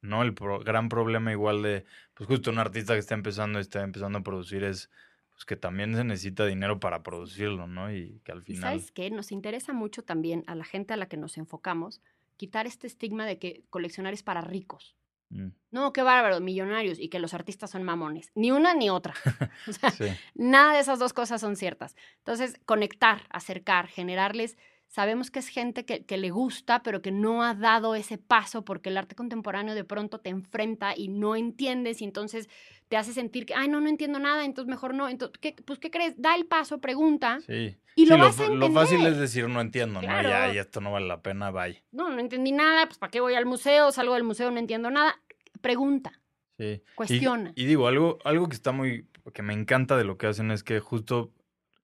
no, 0.00 0.22
el 0.22 0.34
pro- 0.34 0.60
gran 0.60 0.88
problema 0.88 1.32
igual 1.32 1.62
de, 1.62 1.84
pues 2.14 2.26
justo 2.28 2.50
un 2.50 2.58
artista 2.58 2.94
que 2.94 3.00
está 3.00 3.14
empezando, 3.14 3.58
está 3.58 3.82
empezando 3.82 4.18
a 4.18 4.22
producir 4.22 4.64
es, 4.64 4.90
pues 5.32 5.44
que 5.44 5.56
también 5.56 5.94
se 5.94 6.02
necesita 6.04 6.46
dinero 6.46 6.80
para 6.80 7.02
producirlo, 7.02 7.66
¿no? 7.66 7.92
Y 7.94 8.20
que 8.24 8.32
al 8.32 8.38
Y 8.38 8.54
final... 8.54 8.62
sabes 8.62 8.90
qué, 8.90 9.10
nos 9.10 9.32
interesa 9.32 9.72
mucho 9.72 10.02
también 10.02 10.42
a 10.46 10.54
la 10.54 10.64
gente 10.64 10.94
a 10.94 10.96
la 10.96 11.08
que 11.08 11.16
nos 11.18 11.36
enfocamos 11.36 12.00
quitar 12.38 12.66
este 12.66 12.86
estigma 12.86 13.26
de 13.26 13.38
que 13.38 13.64
coleccionar 13.70 14.12
es 14.14 14.22
para 14.22 14.40
ricos. 14.40 14.95
Mm, 15.30 15.48
No, 15.70 15.92
qué 15.92 16.02
bárbaro, 16.02 16.40
millonarios 16.40 16.98
y 16.98 17.08
que 17.08 17.18
los 17.18 17.34
artistas 17.34 17.70
son 17.70 17.82
mamones. 17.82 18.30
Ni 18.34 18.50
una 18.50 18.74
ni 18.74 18.90
otra. 18.90 19.14
O 19.68 19.72
sea, 19.72 19.90
sí, 19.90 20.04
nada 20.34 20.74
de 20.74 20.80
esas 20.80 20.98
dos 20.98 21.12
cosas 21.12 21.40
son 21.40 21.56
ciertas. 21.56 21.96
Entonces, 22.18 22.60
conectar, 22.64 23.22
acercar, 23.30 23.88
generarles. 23.88 24.56
Sabemos 24.88 25.30
que 25.30 25.40
es 25.40 25.48
gente 25.48 25.84
que, 25.84 26.04
que 26.04 26.16
le 26.16 26.30
gusta, 26.30 26.82
pero 26.82 27.02
que 27.02 27.10
no 27.10 27.42
ha 27.42 27.54
dado 27.54 27.94
ese 27.94 28.18
paso 28.18 28.64
porque 28.64 28.88
el 28.88 28.96
arte 28.96 29.14
contemporáneo 29.14 29.74
de 29.74 29.84
pronto 29.84 30.20
te 30.20 30.30
enfrenta 30.30 30.94
y 30.96 31.08
no 31.08 31.36
entiendes 31.36 32.00
y 32.00 32.04
entonces 32.04 32.48
te 32.88 32.96
hace 32.96 33.12
sentir 33.12 33.46
que, 33.46 33.54
ay, 33.54 33.68
no, 33.68 33.80
no 33.80 33.88
entiendo 33.88 34.18
nada, 34.18 34.44
entonces 34.44 34.70
mejor 34.70 34.94
no. 34.94 35.08
Entonces, 35.08 35.36
¿qué, 35.40 35.54
pues, 35.64 35.78
¿qué 35.80 35.90
crees? 35.90 36.14
Da 36.16 36.34
el 36.36 36.46
paso, 36.46 36.80
pregunta 36.80 37.40
sí. 37.46 37.76
y 37.96 38.04
Sí, 38.04 38.06
lo 38.06 38.16
vas 38.18 38.28
a 38.28 38.32
fa- 38.32 38.42
entender. 38.44 38.68
lo 38.70 38.74
fácil 38.74 39.04
es 39.06 39.18
decir 39.18 39.48
no 39.48 39.60
entiendo, 39.60 40.00
¿no? 40.00 40.06
Ya, 40.06 40.52
ya 40.52 40.60
esto 40.62 40.80
no 40.80 40.92
vale 40.92 41.08
la 41.08 41.20
pena, 41.20 41.50
bye. 41.50 41.82
No, 41.90 42.08
no 42.10 42.20
entendí 42.20 42.52
nada, 42.52 42.86
pues 42.86 42.98
¿para 42.98 43.10
qué 43.10 43.20
voy 43.20 43.34
al 43.34 43.44
museo? 43.44 43.90
Salgo 43.92 44.14
del 44.14 44.24
museo, 44.24 44.50
no 44.50 44.58
entiendo 44.60 44.90
nada. 44.90 45.20
Pregunta, 45.60 46.12
Sí. 46.58 46.64
Y- 46.64 46.82
cuestiona. 46.94 47.52
Y, 47.56 47.66
digo, 47.66 47.88
algo, 47.88 48.18
algo 48.24 48.48
que 48.48 48.54
está 48.54 48.72
muy, 48.72 49.08
que 49.34 49.42
me 49.42 49.52
encanta 49.52 49.96
de 49.96 50.04
lo 50.04 50.16
que 50.16 50.26
hacen 50.28 50.50
es 50.52 50.62
que 50.62 50.80
justo 50.80 51.32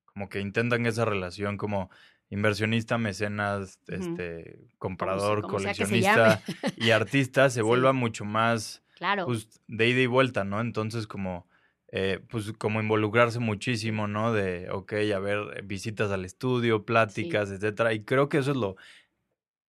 como 0.05 0.29
que 0.29 0.41
intentan 0.41 0.87
esa 0.87 1.05
relación 1.05 1.57
como 1.57 1.91
inversionista, 2.33 2.97
mecenas, 2.99 3.79
este, 3.89 4.59
comprador, 4.79 5.43
como 5.43 5.59
coleccionista 5.59 6.43
y 6.77 6.91
artista 6.91 7.51
se 7.51 7.61
Sí. 7.61 7.67
vuelva 7.67 7.93
mucho 7.93 8.25
más 8.25 8.83
claro. 8.97 9.27
pues, 9.27 9.61
de 9.69 9.89
ida 9.89 10.01
y 10.01 10.07
vuelta, 10.07 10.43
¿no? 10.45 10.61
Entonces 10.61 11.07
como, 11.07 11.47
eh, 11.89 12.21
pues 12.31 12.53
como 12.53 12.81
involucrarse 12.81 13.39
muchísimo, 13.39 14.09
¿no? 14.09 14.33
De, 14.33 14.71
ok, 14.71 14.95
a 15.15 15.19
ver, 15.19 15.63
visitas 15.65 16.11
al 16.11 16.25
estudio, 16.25 16.87
pláticas, 16.87 17.51
etcétera. 17.51 17.93
Y 17.93 18.03
creo 18.05 18.29
que 18.31 18.39
eso 18.39 18.53
es 18.53 18.57
lo 18.57 18.77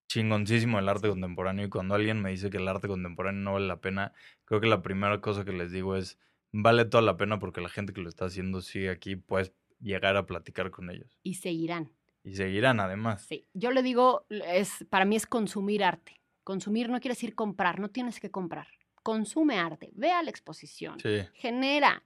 chingoncísimo 0.07 0.77
del 0.77 0.89
arte 0.89 1.09
contemporáneo. 1.09 1.65
Y 1.65 1.69
cuando 1.69 1.95
alguien 1.95 2.21
me 2.21 2.29
dice 2.31 2.49
que 2.49 2.57
el 2.57 2.67
arte 2.67 2.87
contemporáneo 2.87 3.41
no 3.41 3.53
vale 3.53 3.67
la 3.67 3.81
pena, 3.81 4.13
creo 4.45 4.61
que 4.61 4.67
la 4.67 4.81
primera 4.81 5.19
cosa 5.21 5.43
que 5.43 5.53
les 5.53 5.71
digo 5.71 5.95
es, 5.95 6.17
vale 6.51 6.85
toda 6.85 7.01
la 7.03 7.17
pena 7.17 7.39
porque 7.39 7.61
la 7.61 7.69
gente 7.69 7.93
que 7.93 8.01
lo 8.01 8.09
está 8.09 8.25
haciendo 8.25 8.61
sigue 8.61 8.89
aquí, 8.89 9.15
puedes 9.15 9.53
llegar 9.81 10.15
a 10.15 10.25
platicar 10.25 10.71
con 10.71 10.89
ellos. 10.89 11.19
Y 11.23 11.35
seguirán. 11.35 11.91
Y 12.23 12.35
seguirán 12.35 12.79
además. 12.79 13.25
Sí, 13.27 13.45
yo 13.53 13.71
le 13.71 13.83
digo, 13.83 14.25
es, 14.29 14.85
para 14.89 15.05
mí 15.05 15.15
es 15.15 15.27
consumir 15.27 15.83
arte. 15.83 16.21
Consumir 16.43 16.89
no 16.89 16.99
quiere 16.99 17.13
decir 17.15 17.35
comprar, 17.35 17.79
no 17.79 17.89
tienes 17.89 18.19
que 18.19 18.31
comprar. 18.31 18.67
Consume 19.01 19.59
arte, 19.59 19.91
ve 19.93 20.11
a 20.11 20.23
la 20.23 20.29
exposición, 20.29 20.99
Sí. 20.99 21.21
genera, 21.33 22.03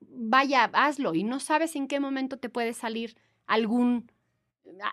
vaya, 0.00 0.70
hazlo 0.72 1.14
y 1.14 1.24
no 1.24 1.40
sabes 1.40 1.74
en 1.74 1.88
qué 1.88 1.98
momento 1.98 2.38
te 2.38 2.48
puede 2.48 2.72
salir 2.72 3.16
algún, 3.46 4.10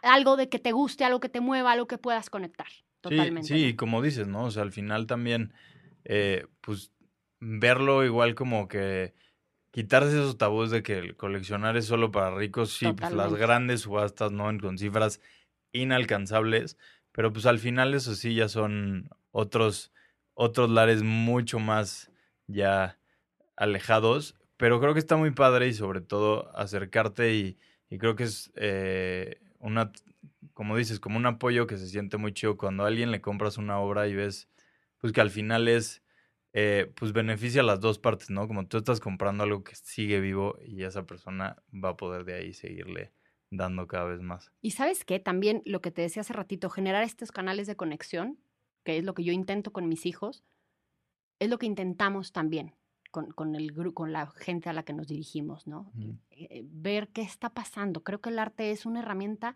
algo 0.01 0.35
de 0.35 0.49
que 0.49 0.57
te 0.59 0.71
guste, 0.71 1.05
algo 1.05 1.19
que 1.19 1.29
te 1.29 1.41
mueva, 1.41 1.71
algo 1.71 1.87
que 1.87 1.99
puedas 1.99 2.29
conectar. 2.29 2.67
Totalmente. 3.01 3.47
Sí, 3.47 3.67
sí, 3.69 3.75
como 3.75 4.01
dices, 4.01 4.27
¿no? 4.27 4.45
O 4.45 4.51
sea, 4.51 4.63
al 4.63 4.71
final 4.71 5.05
también, 5.05 5.53
eh, 6.05 6.47
pues, 6.61 6.91
verlo 7.39 8.03
igual 8.03 8.33
como 8.33 8.67
que 8.67 9.13
quitarse 9.73 10.11
esos 10.11 10.37
tabús 10.39 10.71
de 10.71 10.83
que 10.83 10.99
el 10.99 11.17
coleccionar 11.17 11.77
es 11.77 11.87
solo 11.87 12.11
para 12.13 12.35
ricos, 12.35 12.71
sí, 12.73 12.93
pues 12.93 13.11
las 13.13 13.33
grandes 13.35 13.81
subastas, 13.81 14.31
¿no? 14.31 14.49
En- 14.51 14.59
Con 14.61 14.77
cifras 14.79 15.21
inalcanzables, 15.73 16.77
pero 17.11 17.33
pues 17.33 17.45
al 17.47 17.59
final 17.59 17.93
eso 17.95 18.15
sí 18.15 18.35
ya 18.35 18.47
son 18.49 19.09
otros, 19.31 19.91
otros 20.35 20.69
lares 20.69 21.03
mucho 21.03 21.59
más 21.59 22.11
ya 22.47 22.99
alejados, 23.55 24.35
pero 24.57 24.79
creo 24.79 24.93
que 24.93 24.99
está 24.99 25.17
muy 25.17 25.31
padre 25.31 25.67
y 25.67 25.73
sobre 25.73 26.01
todo 26.01 26.55
acercarte 26.57 27.33
y, 27.35 27.57
y 27.89 27.97
creo 27.97 28.15
que 28.15 28.23
es 28.25 28.51
eh, 28.55 29.41
una, 29.59 29.91
como 30.53 30.77
dices, 30.77 30.99
como 30.99 31.17
un 31.17 31.25
apoyo 31.25 31.67
que 31.67 31.77
se 31.77 31.87
siente 31.87 32.17
muy 32.17 32.33
chido 32.33 32.57
cuando 32.57 32.83
a 32.85 32.87
alguien 32.87 33.11
le 33.11 33.21
compras 33.21 33.57
una 33.57 33.79
obra 33.79 34.07
y 34.07 34.15
ves, 34.15 34.49
pues 34.99 35.13
que 35.13 35.21
al 35.21 35.31
final 35.31 35.67
es, 35.67 36.02
eh, 36.53 36.91
pues 36.95 37.13
beneficia 37.13 37.61
a 37.61 37.65
las 37.65 37.79
dos 37.79 37.99
partes, 37.99 38.29
¿no? 38.29 38.47
Como 38.47 38.67
tú 38.67 38.77
estás 38.77 38.99
comprando 38.99 39.43
algo 39.43 39.63
que 39.63 39.75
sigue 39.75 40.19
vivo 40.19 40.57
y 40.63 40.83
esa 40.83 41.05
persona 41.05 41.61
va 41.73 41.89
a 41.89 41.97
poder 41.97 42.25
de 42.25 42.35
ahí 42.35 42.53
seguirle 42.53 43.11
dando 43.49 43.87
cada 43.87 44.05
vez 44.05 44.21
más. 44.21 44.51
Y 44.61 44.71
sabes 44.71 45.03
qué, 45.03 45.19
también 45.19 45.61
lo 45.65 45.81
que 45.81 45.91
te 45.91 46.03
decía 46.03 46.21
hace 46.21 46.33
ratito, 46.33 46.69
generar 46.69 47.03
estos 47.03 47.31
canales 47.31 47.67
de 47.67 47.75
conexión, 47.75 48.39
que 48.83 48.97
es 48.97 49.03
lo 49.03 49.13
que 49.13 49.23
yo 49.23 49.33
intento 49.33 49.73
con 49.73 49.89
mis 49.89 50.05
hijos, 50.05 50.43
es 51.39 51.49
lo 51.49 51.57
que 51.57 51.65
intentamos 51.65 52.31
también 52.31 52.73
con, 53.11 53.31
con 53.31 53.55
el 53.55 53.73
con 53.93 54.11
la 54.11 54.27
gente 54.27 54.69
a 54.69 54.73
la 54.73 54.83
que 54.83 54.93
nos 54.93 55.07
dirigimos, 55.07 55.67
¿no? 55.67 55.91
Ujú. 55.95 56.17
Eh, 56.31 56.63
ver 56.65 57.09
qué 57.09 57.21
está 57.21 57.49
pasando. 57.49 58.03
Creo 58.03 58.21
que 58.21 58.29
el 58.29 58.39
arte 58.39 58.71
es 58.71 58.85
una 58.85 58.99
herramienta 58.99 59.55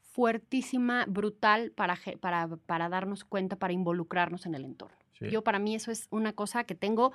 fuertísima, 0.00 1.04
brutal 1.06 1.72
para, 1.72 1.98
para, 2.20 2.48
para 2.48 2.88
darnos 2.88 3.24
cuenta, 3.24 3.56
para 3.56 3.74
involucrarnos 3.74 4.46
en 4.46 4.54
el 4.54 4.64
entorno. 4.64 4.96
Sí. 5.18 5.30
Yo 5.30 5.42
para 5.42 5.58
mí 5.58 5.74
eso 5.74 5.90
es 5.90 6.06
una 6.10 6.32
cosa 6.32 6.64
que 6.64 6.74
tengo 6.74 7.12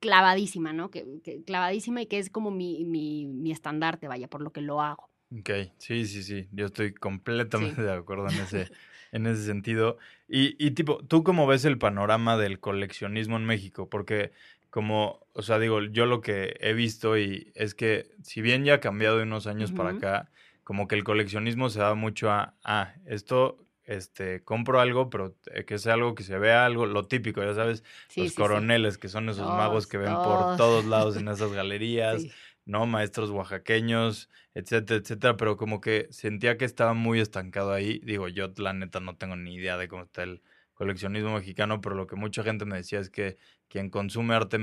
clavadísima, 0.00 0.72
¿no? 0.72 0.90
Que, 0.90 1.06
que- 1.22 1.42
clavadísima 1.44 2.02
y 2.02 2.06
que 2.06 2.18
es 2.18 2.30
como 2.30 2.50
mi, 2.50 2.84
mi, 2.84 3.26
mi 3.26 3.52
estandarte, 3.52 4.08
vaya, 4.08 4.28
por 4.28 4.42
lo 4.42 4.52
que 4.52 4.60
lo 4.60 4.80
hago. 4.82 5.08
Ok, 5.36 5.50
sí, 5.78 6.06
sí, 6.06 6.22
sí, 6.22 6.48
yo 6.52 6.66
estoy 6.66 6.92
completamente 6.94 7.76
Sí. 7.76 7.82
de 7.82 7.92
acuerdo 7.92 8.28
en 8.28 8.38
ese, 8.40 8.70
en 9.12 9.26
ese 9.26 9.44
sentido. 9.46 9.98
Y, 10.28 10.54
y 10.64 10.72
tipo, 10.72 10.98
¿tú 11.06 11.24
cómo 11.24 11.46
ves 11.46 11.64
el 11.64 11.78
panorama 11.78 12.36
del 12.36 12.60
coleccionismo 12.60 13.36
en 13.36 13.44
México? 13.44 13.88
Porque 13.88 14.32
como, 14.70 15.26
o 15.32 15.42
sea, 15.42 15.58
digo, 15.58 15.82
yo 15.82 16.06
lo 16.06 16.20
que 16.20 16.56
he 16.60 16.72
visto 16.74 17.16
y 17.18 17.52
es 17.54 17.74
que 17.74 18.06
si 18.22 18.42
bien 18.42 18.64
ya 18.64 18.74
ha 18.74 18.80
cambiado 18.80 19.16
de 19.16 19.22
unos 19.22 19.46
años 19.46 19.72
para 19.72 19.90
acá, 19.90 20.30
como 20.62 20.86
que 20.88 20.94
el 20.96 21.04
coleccionismo 21.04 21.68
se 21.70 21.80
da 21.80 21.94
mucho 21.94 22.30
a, 22.30 22.54
ah, 22.64 22.94
esto, 23.06 23.63
este, 23.84 24.42
compro 24.44 24.80
algo, 24.80 25.10
pero 25.10 25.36
eh, 25.52 25.64
que 25.64 25.78
sea 25.78 25.94
algo 25.94 26.14
que 26.14 26.22
se 26.22 26.38
vea 26.38 26.64
algo, 26.66 26.86
lo 26.86 27.06
típico, 27.06 27.42
ya 27.42 27.54
sabes, 27.54 27.84
Sí, 28.08 28.20
los 28.20 28.28
sí, 28.28 28.44
sí. 28.44 28.44
coroneles, 28.44 28.98
que 28.98 29.08
son 29.08 29.28
esos 29.28 29.50
magos 29.50 29.86
que 29.86 29.98
ven 29.98 30.20
por 30.20 30.46
todos. 30.46 30.84
lados 30.86 31.16
en 31.16 31.28
esas 31.28 31.52
galerías. 31.52 32.28
¿no? 32.66 32.86
Maestros 32.86 33.30
oaxaqueños, 33.30 34.30
etcétera, 34.54 35.00
etcétera, 35.00 35.36
pero 35.36 35.56
como 35.56 35.80
que 35.80 36.08
sentía 36.10 36.56
que 36.56 36.64
estaba 36.64 36.94
muy 36.94 37.20
estancado 37.20 37.72
ahí. 37.72 38.00
Digo, 38.04 38.28
yo 38.28 38.52
la 38.56 38.72
neta 38.72 39.00
no 39.00 39.16
tengo 39.16 39.36
ni 39.36 39.54
idea 39.56 39.76
de 39.76 39.88
cómo 39.88 40.04
está 40.04 40.22
el 40.22 40.42
coleccionismo 40.72 41.34
mexicano, 41.34 41.80
pero 41.80 41.94
lo 41.94 42.06
que 42.06 42.16
mucha 42.16 42.42
gente 42.42 42.64
me 42.64 42.76
decía 42.76 43.00
es 43.00 43.10
que 43.10 43.36
quien 43.68 43.90
consume 43.90 44.34
arte 44.34 44.58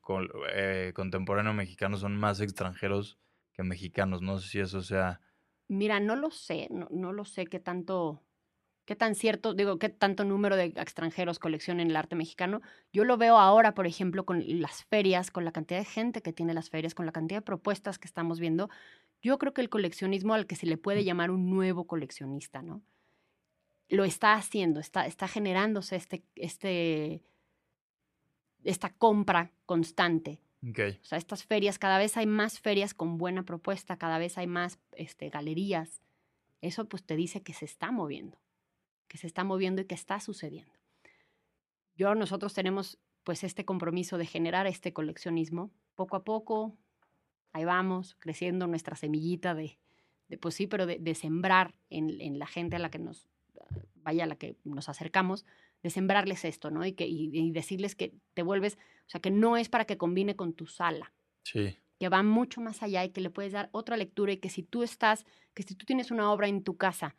col- 0.00 0.30
eh, 0.52 0.92
contemporáneo 0.94 1.52
mexicano 1.54 1.96
son 1.96 2.16
más 2.16 2.40
extranjeros 2.40 3.18
que 3.52 3.62
mexicanos. 3.62 4.22
No 4.22 4.38
sé 4.38 4.48
si 4.48 4.60
eso 4.60 4.82
sea... 4.82 5.20
Mira, 5.68 6.00
no 6.00 6.16
lo 6.16 6.30
sé, 6.30 6.68
no, 6.70 6.88
no 6.90 7.12
lo 7.12 7.24
sé 7.24 7.46
qué 7.46 7.60
tanto, 7.60 8.24
qué 8.88 8.96
tan 8.96 9.14
cierto, 9.14 9.52
digo, 9.52 9.78
qué 9.78 9.90
tanto 9.90 10.24
número 10.24 10.56
de 10.56 10.64
extranjeros 10.64 11.38
coleccionan 11.38 11.90
el 11.90 11.96
arte 11.96 12.16
mexicano. 12.16 12.62
Yo 12.90 13.04
lo 13.04 13.18
veo 13.18 13.36
ahora, 13.36 13.74
por 13.74 13.86
ejemplo, 13.86 14.24
con 14.24 14.42
las 14.62 14.82
ferias, 14.84 15.30
con 15.30 15.44
la 15.44 15.52
cantidad 15.52 15.78
de 15.78 15.84
gente 15.84 16.22
que 16.22 16.32
tiene 16.32 16.54
las 16.54 16.70
ferias, 16.70 16.94
con 16.94 17.04
la 17.04 17.12
cantidad 17.12 17.40
de 17.40 17.44
propuestas 17.44 17.98
que 17.98 18.06
estamos 18.06 18.40
viendo. 18.40 18.70
Yo 19.20 19.36
creo 19.36 19.52
que 19.52 19.60
el 19.60 19.68
coleccionismo 19.68 20.32
al 20.32 20.46
que 20.46 20.56
se 20.56 20.64
le 20.64 20.78
puede 20.78 21.04
llamar 21.04 21.30
un 21.30 21.50
nuevo 21.50 21.86
coleccionista, 21.86 22.62
¿no? 22.62 22.80
Lo 23.90 24.04
está 24.04 24.32
haciendo, 24.32 24.80
está, 24.80 25.04
está 25.04 25.28
generándose 25.28 25.94
este, 25.94 26.22
este, 26.34 27.20
esta 28.64 28.88
compra 28.94 29.52
constante. 29.66 30.40
O 31.02 31.04
sea, 31.04 31.18
estas 31.18 31.44
ferias, 31.44 31.78
cada 31.78 31.98
vez 31.98 32.16
hay 32.16 32.26
más 32.26 32.58
ferias 32.58 32.94
con 32.94 33.18
buena 33.18 33.42
propuesta, 33.42 33.98
cada 33.98 34.16
vez 34.16 34.38
hay 34.38 34.46
más 34.46 34.78
este, 34.92 35.28
galerías. 35.28 36.00
Eso 36.62 36.86
pues 36.86 37.04
te 37.04 37.16
dice 37.16 37.42
que 37.42 37.52
se 37.52 37.66
está 37.66 37.92
moviendo, 37.92 38.38
que 39.08 39.18
se 39.18 39.26
está 39.26 39.42
moviendo 39.44 39.82
y 39.82 39.86
que 39.86 39.94
está 39.94 40.20
sucediendo. 40.20 40.72
Yo, 41.96 42.14
nosotros 42.14 42.54
tenemos 42.54 42.98
pues 43.24 43.44
este 43.44 43.64
compromiso 43.64 44.18
de 44.18 44.26
generar 44.26 44.66
este 44.66 44.92
coleccionismo. 44.92 45.70
Poco 45.94 46.16
a 46.16 46.24
poco, 46.24 46.76
ahí 47.52 47.64
vamos, 47.64 48.14
creciendo 48.18 48.66
nuestra 48.66 48.96
semillita 48.96 49.54
de, 49.54 49.78
de 50.28 50.38
pues 50.38 50.54
sí, 50.54 50.66
pero 50.66 50.86
de, 50.86 50.98
de 50.98 51.14
sembrar 51.14 51.74
en, 51.90 52.20
en 52.20 52.38
la 52.38 52.46
gente 52.46 52.76
a 52.76 52.78
la 52.78 52.90
que 52.90 52.98
nos, 52.98 53.28
vaya, 53.96 54.24
a 54.24 54.26
la 54.26 54.36
que 54.36 54.56
nos 54.64 54.88
acercamos, 54.88 55.44
de 55.82 55.90
sembrarles 55.90 56.44
esto, 56.44 56.70
¿no? 56.70 56.84
Y, 56.86 56.92
que, 56.92 57.06
y, 57.06 57.30
y 57.32 57.50
decirles 57.52 57.94
que 57.94 58.14
te 58.34 58.42
vuelves, 58.42 58.76
o 59.06 59.10
sea, 59.10 59.20
que 59.20 59.30
no 59.30 59.56
es 59.56 59.68
para 59.68 59.84
que 59.84 59.98
combine 59.98 60.36
con 60.36 60.52
tu 60.52 60.66
sala, 60.66 61.12
Sí. 61.42 61.76
que 61.98 62.08
va 62.08 62.22
mucho 62.22 62.60
más 62.60 62.82
allá 62.82 63.04
y 63.04 63.10
que 63.10 63.20
le 63.20 63.30
puedes 63.30 63.52
dar 63.52 63.70
otra 63.72 63.96
lectura 63.96 64.32
y 64.32 64.36
que 64.36 64.50
si 64.50 64.62
tú 64.62 64.82
estás, 64.82 65.24
que 65.54 65.62
si 65.62 65.74
tú 65.74 65.84
tienes 65.86 66.10
una 66.10 66.30
obra 66.32 66.46
en 66.48 66.62
tu 66.62 66.76
casa, 66.76 67.16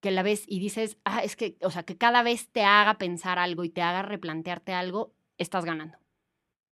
que 0.00 0.10
la 0.10 0.22
ves 0.22 0.44
y 0.46 0.58
dices, 0.60 0.98
ah, 1.04 1.22
es 1.22 1.36
que, 1.36 1.56
o 1.62 1.70
sea, 1.70 1.82
que 1.82 1.96
cada 1.96 2.22
vez 2.22 2.48
te 2.50 2.62
haga 2.64 2.98
pensar 2.98 3.38
algo 3.38 3.64
y 3.64 3.68
te 3.70 3.82
haga 3.82 4.02
replantearte 4.02 4.72
algo, 4.72 5.12
estás 5.38 5.64
ganando. 5.64 5.98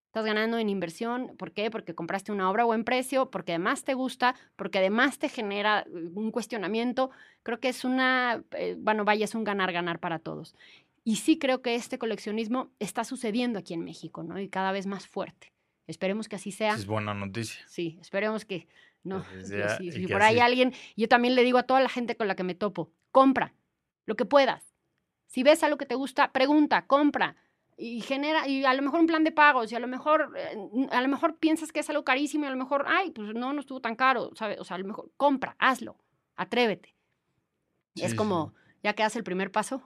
Estás 0.06 0.24
ganando 0.24 0.56
en 0.58 0.70
inversión, 0.70 1.36
¿por 1.36 1.52
qué? 1.52 1.70
Porque 1.70 1.94
compraste 1.94 2.32
una 2.32 2.50
obra 2.50 2.62
a 2.62 2.66
buen 2.66 2.84
precio, 2.84 3.30
porque 3.30 3.52
además 3.52 3.84
te 3.84 3.92
gusta, 3.92 4.34
porque 4.56 4.78
además 4.78 5.18
te 5.18 5.28
genera 5.28 5.80
eh, 5.86 6.08
un 6.14 6.30
cuestionamiento. 6.30 7.10
Creo 7.42 7.60
que 7.60 7.68
es 7.68 7.84
una, 7.84 8.42
eh, 8.52 8.74
bueno, 8.78 9.04
vaya, 9.04 9.26
es 9.26 9.34
un 9.34 9.44
ganar-ganar 9.44 9.98
para 10.00 10.18
todos. 10.18 10.56
Y 11.04 11.16
sí 11.16 11.38
creo 11.38 11.60
que 11.60 11.74
este 11.74 11.98
coleccionismo 11.98 12.70
está 12.78 13.04
sucediendo 13.04 13.58
aquí 13.58 13.74
en 13.74 13.84
México, 13.84 14.22
¿no? 14.22 14.40
Y 14.40 14.48
cada 14.48 14.72
vez 14.72 14.86
más 14.86 15.06
fuerte. 15.06 15.52
Esperemos 15.86 16.28
que 16.28 16.36
así 16.36 16.52
sea. 16.52 16.74
Es 16.74 16.86
buena 16.86 17.12
noticia. 17.12 17.62
Sí, 17.68 17.98
esperemos 18.00 18.44
que 18.46 18.66
no. 19.02 19.24
Sea- 19.42 19.76
si, 19.76 19.88
y 19.88 19.92
si 19.92 20.06
que 20.06 20.12
por 20.12 20.22
ahí 20.22 20.38
alguien, 20.38 20.72
yo 20.96 21.08
también 21.08 21.34
le 21.34 21.44
digo 21.44 21.58
a 21.58 21.62
toda 21.62 21.80
la 21.80 21.88
gente 21.88 22.16
con 22.16 22.28
la 22.28 22.34
que 22.34 22.44
me 22.44 22.54
topo, 22.54 22.90
compra 23.10 23.54
lo 24.06 24.16
que 24.16 24.24
puedas. 24.24 24.74
Si 25.26 25.42
ves 25.42 25.62
algo 25.62 25.78
que 25.78 25.86
te 25.86 25.94
gusta, 25.94 26.32
pregunta, 26.32 26.86
compra 26.86 27.36
y 27.76 28.00
genera 28.00 28.48
y 28.48 28.64
a 28.64 28.74
lo 28.74 28.82
mejor 28.82 29.00
un 29.00 29.06
plan 29.06 29.22
de 29.22 29.30
pagos 29.30 29.70
y 29.70 29.76
a 29.76 29.78
lo 29.78 29.86
mejor 29.86 30.34
eh, 30.36 30.88
a 30.90 31.00
lo 31.00 31.08
mejor 31.08 31.36
piensas 31.36 31.70
que 31.70 31.80
es 31.80 31.90
algo 31.90 32.04
carísimo 32.04 32.44
y 32.44 32.48
a 32.48 32.50
lo 32.50 32.56
mejor, 32.56 32.84
ay, 32.88 33.10
pues 33.12 33.32
no, 33.34 33.52
no 33.52 33.60
estuvo 33.60 33.80
tan 33.80 33.94
caro, 33.94 34.30
¿sabes? 34.34 34.58
O 34.58 34.64
sea, 34.64 34.74
a 34.74 34.78
lo 34.78 34.86
mejor 34.86 35.10
compra, 35.16 35.54
hazlo, 35.58 35.96
atrévete. 36.36 36.94
Sí, 37.94 38.04
es 38.04 38.10
sí. 38.12 38.16
como 38.16 38.54
ya 38.82 38.94
que 38.94 39.02
das 39.02 39.16
el 39.16 39.24
primer 39.24 39.50
paso, 39.50 39.82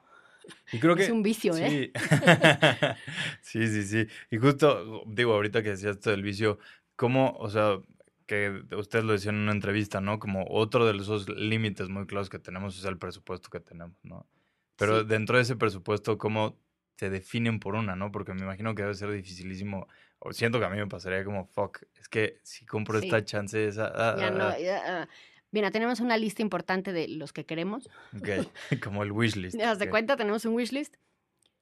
Y 0.72 0.78
creo 0.78 0.96
que 0.96 1.04
es 1.04 1.10
un 1.10 1.22
vicio, 1.22 1.56
¿eh? 1.56 1.92
Sí. 3.42 3.66
sí, 3.68 3.82
sí. 3.82 4.06
Y 4.30 4.38
justo, 4.38 5.02
digo, 5.06 5.34
ahorita 5.34 5.62
que 5.62 5.70
decías 5.70 5.96
esto 5.96 6.10
del 6.10 6.22
vicio, 6.22 6.58
¿cómo, 6.96 7.36
o 7.38 7.50
sea, 7.50 7.78
que 8.26 8.62
ustedes 8.76 9.04
lo 9.04 9.12
decían 9.12 9.34
en 9.36 9.42
una 9.42 9.52
entrevista, 9.52 10.00
¿no? 10.00 10.18
Como 10.18 10.44
otro 10.48 10.86
de 10.90 10.96
esos 11.00 11.28
límites 11.28 11.88
muy 11.88 12.06
claros 12.06 12.28
que 12.30 12.38
tenemos 12.38 12.78
es 12.78 12.84
el 12.84 12.98
presupuesto 12.98 13.48
que 13.50 13.60
tenemos, 13.60 13.96
¿no? 14.04 14.26
Pero 14.76 15.00
Sí. 15.00 15.06
dentro 15.06 15.36
de 15.36 15.42
ese 15.42 15.56
presupuesto, 15.56 16.18
¿cómo 16.18 16.58
se 16.96 17.10
definen 17.10 17.58
por 17.60 17.74
una, 17.74 17.96
¿no? 17.96 18.12
Porque 18.12 18.32
me 18.34 18.42
imagino 18.42 18.74
que 18.74 18.82
debe 18.82 18.94
ser 18.94 19.10
dificilísimo. 19.10 19.88
O 20.18 20.32
siento 20.32 20.58
que 20.60 20.66
a 20.66 20.70
mí 20.70 20.76
me 20.76 20.86
pasaría 20.86 21.24
como, 21.24 21.46
fuck, 21.46 21.82
es 21.96 22.08
que 22.08 22.38
si 22.42 22.64
compro 22.64 22.98
Sí. 23.00 23.06
esta 23.06 23.24
chance, 23.24 23.66
esa... 23.66 23.86
ah, 23.94 24.16
Ya 24.18 24.26
ah, 24.28 24.30
no, 24.30 24.44
ah". 24.44 24.58
ya, 24.58 24.82
ah. 25.02 25.08
Mira, 25.50 25.70
tenemos 25.70 26.00
una 26.00 26.16
lista 26.16 26.40
importante 26.42 26.92
de 26.92 27.08
los 27.08 27.32
que 27.32 27.44
queremos. 27.44 27.90
Ok, 28.16 28.28
como 28.82 29.02
el 29.02 29.12
wishlist. 29.12 29.56
¿Te 29.56 29.62
das 29.62 29.78
de 29.78 29.84
ok. 29.86 29.90
cuenta? 29.90 30.16
Tenemos 30.16 30.44
un 30.44 30.54
wishlist. 30.54 30.96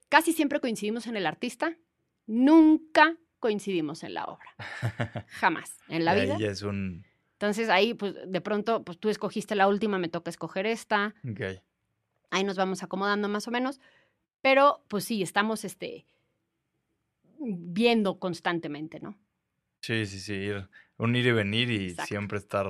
Casi 0.09 0.33
siempre 0.33 0.61
coincidimos 0.61 1.07
en 1.07 1.17
el 1.17 1.26
artista. 1.26 1.76
Nunca 2.26 3.17
coincidimos 3.40 4.04
en 4.04 4.14
la 4.14 4.26
obra. 4.26 4.49
Jamás. 5.28 5.76
En 5.88 6.04
la 6.04 6.12
ahí 6.12 6.23
vida. 6.23 6.38
ya 6.38 6.50
es 6.50 6.62
un... 6.62 7.04
Entonces 7.33 7.70
ahí, 7.70 7.94
pues 7.94 8.14
de 8.26 8.40
pronto, 8.40 8.85
pues 8.85 8.98
tú 8.98 9.09
escogiste 9.09 9.55
la 9.55 9.66
última, 9.66 9.98
me 9.98 10.09
toca 10.09 10.31
escoger 10.31 10.66
esta. 10.66 11.14
Ok. 11.29 11.40
Ahí 12.31 12.44
nos 12.44 12.57
vamos 12.57 12.83
acomodando 12.83 13.29
más 13.29 13.48
o 13.48 13.50
menos. 13.50 13.81
Pero, 14.42 14.85
pues 14.88 15.05
sí, 15.05 15.22
estamos 15.22 15.64
este, 15.64 16.07
viendo 17.38 18.18
constantemente, 18.18 19.00
¿no? 19.00 19.18
Sí, 19.81 20.05
sí, 20.07 20.20
sí, 20.20 20.35
ir, 20.35 20.68
un 20.98 21.16
ir 21.16 21.26
y 21.26 21.33
venir 21.33 21.70
y 21.70 21.88
Exacto. 21.88 22.09
siempre 22.09 22.38
estar 22.38 22.66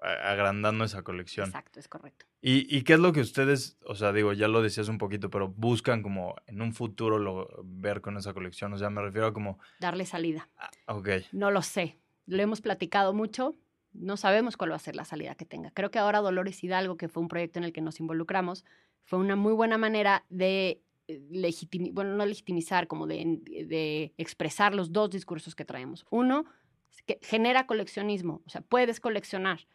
agrandando 0.00 0.84
esa 0.84 1.02
colección. 1.02 1.48
Exacto, 1.48 1.78
es 1.78 1.88
correcto. 1.88 2.26
¿Y, 2.40 2.74
¿Y 2.74 2.82
qué 2.82 2.94
es 2.94 3.00
lo 3.00 3.12
que 3.12 3.20
ustedes, 3.20 3.78
o 3.84 3.94
sea, 3.94 4.12
digo, 4.12 4.32
ya 4.32 4.48
lo 4.48 4.62
decías 4.62 4.88
un 4.88 4.98
poquito, 4.98 5.28
pero 5.30 5.48
buscan 5.48 6.02
como 6.02 6.36
en 6.46 6.62
un 6.62 6.72
futuro 6.72 7.18
lo, 7.18 7.48
ver 7.64 8.00
con 8.00 8.16
esa 8.16 8.32
colección? 8.32 8.72
O 8.72 8.78
sea, 8.78 8.88
me 8.88 9.02
refiero 9.02 9.26
a 9.26 9.32
como, 9.32 9.58
Darle 9.78 10.06
salida. 10.06 10.48
ah, 10.56 10.70
ok, 10.86 11.08
No 11.32 11.50
lo 11.50 11.62
sé. 11.62 11.98
Lo 12.26 12.42
hemos 12.42 12.60
platicado 12.60 13.12
mucho. 13.12 13.56
No 13.92 14.16
sabemos 14.16 14.56
cuál 14.56 14.70
va 14.70 14.76
a 14.76 14.78
ser 14.78 14.96
la 14.96 15.04
salida 15.04 15.34
que 15.34 15.44
tenga. 15.44 15.70
Creo 15.72 15.90
que 15.90 15.98
ahora 15.98 16.20
Dolores 16.20 16.62
Hidalgo, 16.62 16.96
que 16.96 17.08
fue 17.08 17.22
un 17.22 17.28
proyecto 17.28 17.58
en 17.58 17.64
el 17.64 17.72
que 17.72 17.80
nos 17.80 18.00
involucramos, 18.00 18.64
fue 19.02 19.18
una 19.18 19.36
muy 19.36 19.52
buena 19.52 19.78
manera 19.78 20.24
de 20.30 20.80
legitimizar, 21.28 21.94
bueno, 21.94 22.14
no 22.14 22.24
legitimizar, 22.24 22.86
como 22.86 23.06
de, 23.06 23.40
de 23.66 24.14
expresar 24.16 24.74
los 24.74 24.92
dos 24.92 25.10
discursos 25.10 25.54
que 25.54 25.64
traemos. 25.64 26.06
Uno, 26.10 26.44
que 27.04 27.18
genera 27.22 27.66
coleccionismo, 27.66 28.42
o 28.46 28.48
sea, 28.48 28.60
puedes 28.60 29.00
coleccionar. 29.00 29.66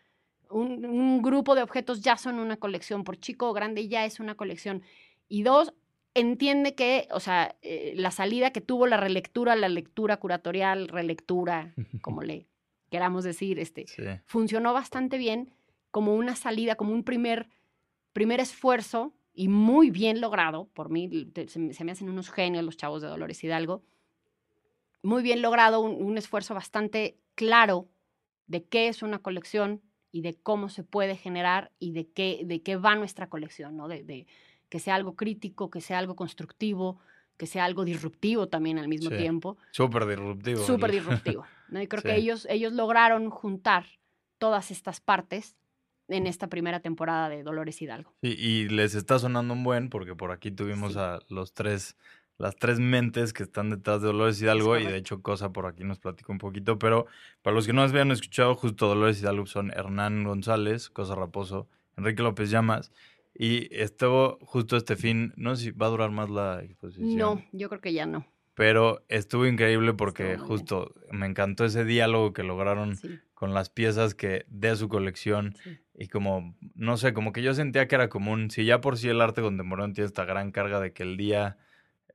Un, 0.50 0.86
un 0.86 1.22
grupo 1.22 1.56
de 1.56 1.62
objetos 1.64 2.02
ya 2.02 2.18
son 2.18 2.40
una 2.40 2.58
colección, 2.58 3.04
por 3.04 3.18
chico 3.18 3.50
o 3.50 3.54
grande 3.54 3.88
ya 3.88 4.06
es 4.06 4.20
una 4.20 4.36
colección. 4.36 4.84
Y 5.28 5.44
dos, 5.44 5.74
entiende 6.14 6.76
que, 6.76 7.08
o 7.12 7.20
sea, 7.20 7.56
eh, 7.62 7.94
la 7.96 8.12
salida 8.12 8.52
que 8.52 8.62
tuvo 8.62 8.88
la 8.88 8.98
relectura, 8.98 9.56
la 9.56 9.70
lectura 9.70 10.18
curatorial, 10.18 10.88
relectura, 10.88 11.74
como 12.02 12.22
le 12.22 12.48
queramos 12.90 13.24
decir, 13.24 13.60
este, 13.60 13.86
sí, 13.88 14.04
funcionó 14.26 14.72
bastante 14.74 15.18
bien 15.18 15.54
como 15.92 16.16
una 16.16 16.36
salida, 16.36 16.76
como 16.76 16.94
un 16.94 17.04
primer, 17.04 17.50
primer 18.14 18.40
esfuerzo 18.40 19.14
y 19.34 19.48
muy 19.50 19.90
bien 19.92 20.22
logrado. 20.22 20.70
Por 20.74 20.90
mí, 20.90 21.26
te- 21.34 21.48
se, 21.50 21.60
me- 21.60 21.74
se 21.74 21.84
me 21.84 21.92
hacen 21.92 22.10
unos 22.10 22.30
genios 22.30 22.64
los 22.64 22.78
chavos 22.78 23.02
de 23.02 23.08
Dolores 23.10 23.44
Hidalgo. 23.44 23.84
Muy 25.04 25.22
bien 25.24 25.42
logrado, 25.42 25.82
un, 25.82 26.04
un 26.04 26.18
esfuerzo 26.18 26.54
bastante 26.54 27.18
claro 27.36 27.90
de 28.48 28.64
qué 28.64 28.88
es 28.88 29.04
una 29.04 29.20
colección 29.20 29.82
y 30.16 30.22
de 30.22 30.34
cómo 30.36 30.70
se 30.70 30.86
puede 30.86 31.18
generar 31.18 31.74
y 31.78 31.92
de 31.92 32.08
qué, 32.08 32.44
de 32.46 32.62
qué 32.62 32.78
va 32.78 32.96
nuestra 32.96 33.28
colección, 33.28 33.76
¿no? 33.76 33.90
De, 33.90 34.02
de 34.06 34.28
que 34.70 34.80
sea 34.80 34.96
algo 34.96 35.18
crítico, 35.18 35.70
que 35.70 35.82
sea 35.82 36.00
algo 36.00 36.16
constructivo, 36.16 36.98
que 37.36 37.48
sea 37.48 37.66
algo 37.66 37.84
disruptivo 37.84 38.48
también 38.48 38.80
al 38.80 38.88
mismo 38.88 39.10
Sí. 39.10 39.18
tiempo 39.18 39.58
súper 39.72 40.06
disruptivo. 40.06 40.64
súper 40.64 40.92
disruptivo. 40.94 41.46
¿no? 41.68 41.82
Y 41.82 41.88
creo 41.90 42.02
que 42.02 42.16
ellos, 42.16 42.48
ellos 42.50 42.72
lograron 42.72 43.30
juntar 43.30 43.86
todas 44.38 44.72
estas 44.72 45.02
partes 45.02 45.58
en 46.08 46.28
esta 46.28 46.48
primera 46.48 46.80
temporada 46.80 47.28
de 47.28 47.44
Dolores 47.44 47.82
Hidalgo. 47.82 48.14
Sí, 48.22 48.36
y 48.38 48.70
les 48.70 48.96
está 48.96 49.20
sonando 49.20 49.54
un 49.54 49.66
buen, 49.66 49.90
porque 49.90 50.16
por 50.16 50.32
aquí 50.32 50.50
tuvimos 50.50 50.96
a 50.96 51.20
los 51.28 51.54
tres, 51.54 51.98
las 52.38 52.56
tres 52.58 52.80
mentes 52.80 53.32
que 53.34 53.44
están 53.44 53.70
detrás 53.70 54.02
de 54.02 54.08
Dolores 54.08 54.42
Hidalgo, 54.42 54.78
y 54.78 54.84
de 54.86 54.98
hecho 54.98 55.22
Cosa 55.22 55.52
por 55.54 55.66
aquí 55.66 55.84
nos 55.84 56.00
platicó 56.00 56.32
un 56.32 56.38
poquito, 56.38 56.78
pero 56.80 57.06
para 57.42 57.56
los 57.56 57.66
que 57.66 57.74
no 57.74 57.82
nos 57.82 57.92
habían 57.92 58.12
escuchado, 58.12 58.56
justo 58.56 58.88
Dolores 58.88 59.22
Hidalgo 59.22 59.46
son 59.46 59.72
Hernán 59.72 60.24
González, 60.24 60.90
Cosa 60.90 61.16
Raposo, 61.16 61.68
Enrique 61.98 62.24
López 62.24 62.50
Llamas, 62.50 62.92
y 63.34 63.74
estuvo 63.76 64.38
justo 64.42 64.78
este 64.78 64.96
fin, 64.96 65.34
no 65.38 65.56
sé 65.56 65.64
si 65.66 65.72
va 65.72 65.88
a 65.88 65.90
durar 65.90 66.12
más 66.12 66.30
la 66.30 66.62
exposición. 66.64 67.18
No, 67.18 67.44
yo 67.52 67.70
creo 67.70 67.82
que 67.82 67.94
ya 67.94 68.06
no. 68.06 68.26
Pero 68.54 69.04
estuvo 69.10 69.46
increíble 69.46 69.94
porque 69.94 70.32
Estuvo 70.34 70.48
muy 70.48 70.48
bien. 70.48 70.60
justo 70.60 70.94
me 71.12 71.26
encantó 71.26 71.66
ese 71.66 71.84
diálogo 71.84 72.32
que 72.32 72.44
lograron 72.44 72.96
Sí, 72.96 73.20
con 73.34 73.54
las 73.54 73.70
piezas 73.70 74.16
que 74.16 74.46
de 74.48 74.74
su 74.78 74.88
colección 74.88 75.58
sí. 75.62 75.78
y 75.94 76.08
como, 76.08 76.56
no 76.74 76.96
sé, 76.96 77.14
como 77.14 77.34
que 77.34 77.42
yo 77.44 77.54
sentía 77.54 77.90
que 77.90 77.96
era 77.96 78.08
común. 78.08 78.50
Si 78.52 78.64
ya 78.64 78.80
por 78.80 78.98
sí 78.98 79.10
el 79.10 79.20
arte 79.20 79.42
contemporáneo 79.42 79.94
tiene 79.94 80.06
esta 80.08 80.24
gran 80.24 80.52
carga 80.52 80.80
de 80.80 80.94
que 80.94 81.04
el 81.04 81.18
día, 81.18 81.58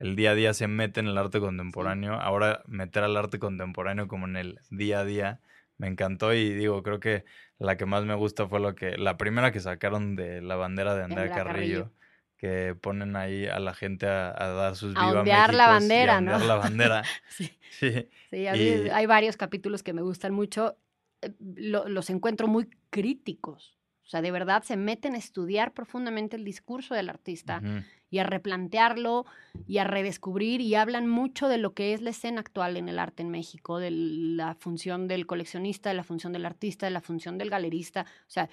el 0.00 0.16
día 0.16 0.32
a 0.32 0.34
día 0.34 0.52
se 0.54 0.66
mete 0.66 0.98
en 1.00 1.06
el 1.06 1.16
arte 1.16 1.38
contemporáneo, 1.38 2.14
ahora 2.14 2.62
meter 2.66 3.04
al 3.04 3.16
arte 3.16 3.38
contemporáneo 3.38 4.08
como 4.08 4.26
en 4.26 4.36
el 4.36 4.58
día 4.70 5.00
a 5.00 5.04
día, 5.04 5.40
me 5.78 5.86
encantó 5.86 6.34
y 6.34 6.52
digo, 6.52 6.82
creo 6.82 6.98
que 6.98 7.24
la 7.58 7.76
que 7.76 7.86
más 7.86 8.04
me 8.04 8.14
gusta 8.14 8.48
fue 8.48 8.58
lo 8.60 8.74
que, 8.74 8.96
la 8.98 9.16
primera 9.16 9.52
que 9.52 9.60
sacaron 9.60 10.16
de 10.16 10.40
la 10.42 10.56
bandera 10.56 10.94
de 10.96 11.04
Andrea 11.04 11.30
Carrillo. 11.30 11.44
Carrillo. 11.84 11.92
que 12.36 12.74
ponen 12.74 13.16
ahí 13.16 13.46
a 13.46 13.58
la 13.60 13.74
gente 13.74 14.06
a, 14.06 14.30
a 14.30 14.48
dar 14.48 14.74
sus 14.74 14.96
A 14.96 15.06
viva 15.06 15.20
ondear 15.20 15.52
la 15.52 15.64
y 15.64 15.66
a 15.66 15.70
bandera, 15.70 16.20
¿no? 16.22 16.32
ondear 16.32 16.48
la 16.48 16.54
bandera. 16.56 17.02
Sí, 17.28 17.50
Sí. 17.70 18.08
sí, 18.30 18.46
a 18.46 18.52
mí 18.54 18.58
Y- 18.58 18.88
hay 18.90 19.04
varios 19.06 19.36
capítulos 19.36 19.82
que 19.82 19.92
me 19.92 20.02
gustan 20.02 20.32
mucho. 20.34 20.76
eh, 21.22 21.32
lo- 21.38 21.86
los 21.88 22.08
encuentro 22.08 22.48
muy 22.48 22.68
críticos. 22.88 23.78
O 24.10 24.14
sea, 24.18 24.22
de 24.22 24.32
verdad 24.32 24.64
se 24.64 24.76
meten 24.76 25.14
a 25.14 25.18
estudiar 25.18 25.72
profundamente 25.72 26.34
el 26.34 26.42
discurso 26.44 26.96
del 26.96 27.08
artista. 27.08 27.62
Y 28.10 28.18
a 28.18 28.24
replantearlo 28.24 29.24
y 29.68 29.78
a 29.78 29.84
redescubrir 29.84 30.60
y 30.60 30.74
hablan 30.74 31.06
mucho 31.06 31.46
de 31.46 31.58
lo 31.58 31.74
que 31.74 31.94
es 31.94 32.02
la 32.02 32.10
escena 32.10 32.40
actual 32.40 32.76
en 32.76 32.88
el 32.88 32.98
arte 32.98 33.22
en 33.22 33.30
México, 33.30 33.78
de 33.78 33.92
la 33.92 34.56
función 34.56 35.06
del 35.06 35.28
coleccionista, 35.28 35.90
de 35.90 35.94
la 35.94 36.02
función 36.02 36.32
del 36.32 36.44
artista, 36.44 36.86
de 36.86 36.90
la 36.90 37.00
función 37.00 37.38
del 37.38 37.50
galerista. 37.50 38.04
O 38.26 38.30
sea, 38.30 38.50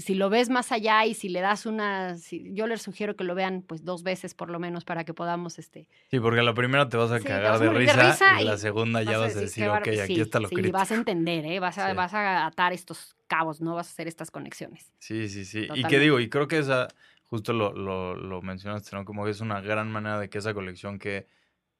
si 0.00 0.14
lo 0.14 0.30
ves 0.30 0.48
más 0.50 0.72
allá 0.72 1.04
y 1.06 1.14
si 1.14 1.28
le 1.28 1.40
das 1.40 1.66
una, 1.66 2.16
si- 2.18 2.52
yo 2.54 2.66
les 2.66 2.82
sugiero 2.82 3.16
que 3.16 3.24
lo 3.24 3.34
vean 3.34 3.62
pues 3.62 3.84
dos 3.84 4.02
veces 4.02 4.34
por 4.34 4.50
lo 4.50 4.58
menos 4.58 4.84
para 4.84 5.04
que 5.04 5.14
podamos, 5.14 5.58
este, 5.58 5.86
Sí, 6.10 6.18
porque 6.20 6.42
la 6.42 6.54
primera 6.54 6.88
te 6.88 6.96
vas 6.96 7.10
a 7.12 7.18
Sí, 7.20 7.24
cagar 7.28 7.52
vas 7.52 7.60
a 7.60 7.64
de 7.64 7.70
morir 7.70 7.86
de 7.88 7.92
risa, 7.94 8.10
risa 8.10 8.40
y 8.42 8.44
la 8.44 8.56
y 8.56 8.58
segunda 8.58 9.02
ya 9.02 9.18
vas 9.18 9.36
a 9.36 9.40
decir, 9.40 9.64
"Qué 9.64 9.68
ok, 9.68 9.86
bárbaro". 9.86 10.02
aquí 10.02 10.14
Sí, 10.14 10.20
está 10.20 10.40
lo 10.40 10.48
sí, 10.48 10.54
crítico. 10.56 10.78
vas 10.78 10.90
a 10.90 10.94
entender, 10.94 11.44
¿eh? 11.46 11.60
Vas 11.60 11.78
a, 11.78 11.90
Sí. 11.90 11.94
vas 11.94 12.14
a 12.14 12.46
atar 12.46 12.72
estos 12.72 13.16
cabos, 13.28 13.60
¿no? 13.60 13.74
Vas 13.76 13.88
a 13.88 13.90
hacer 13.92 14.08
estas 14.08 14.30
conexiones. 14.30 14.92
Sí, 14.98 15.28
sí, 15.28 15.44
sí. 15.44 15.60
Y 15.60 15.64
que 15.64 15.68
Totalmente. 15.68 16.00
digo, 16.00 16.20
y 16.20 16.28
creo 16.28 16.48
que 16.48 16.58
esa, 16.58 16.88
justo 17.26 17.52
lo, 17.52 17.72
lo, 17.72 18.16
lo 18.16 18.42
mencionaste, 18.42 18.94
¿no? 18.96 19.04
Como 19.04 19.24
que 19.24 19.30
es 19.30 19.40
una 19.40 19.60
gran 19.60 19.90
manera 19.90 20.18
de 20.18 20.28
que 20.28 20.38
esa 20.38 20.52
colección 20.52 20.98
que 20.98 21.26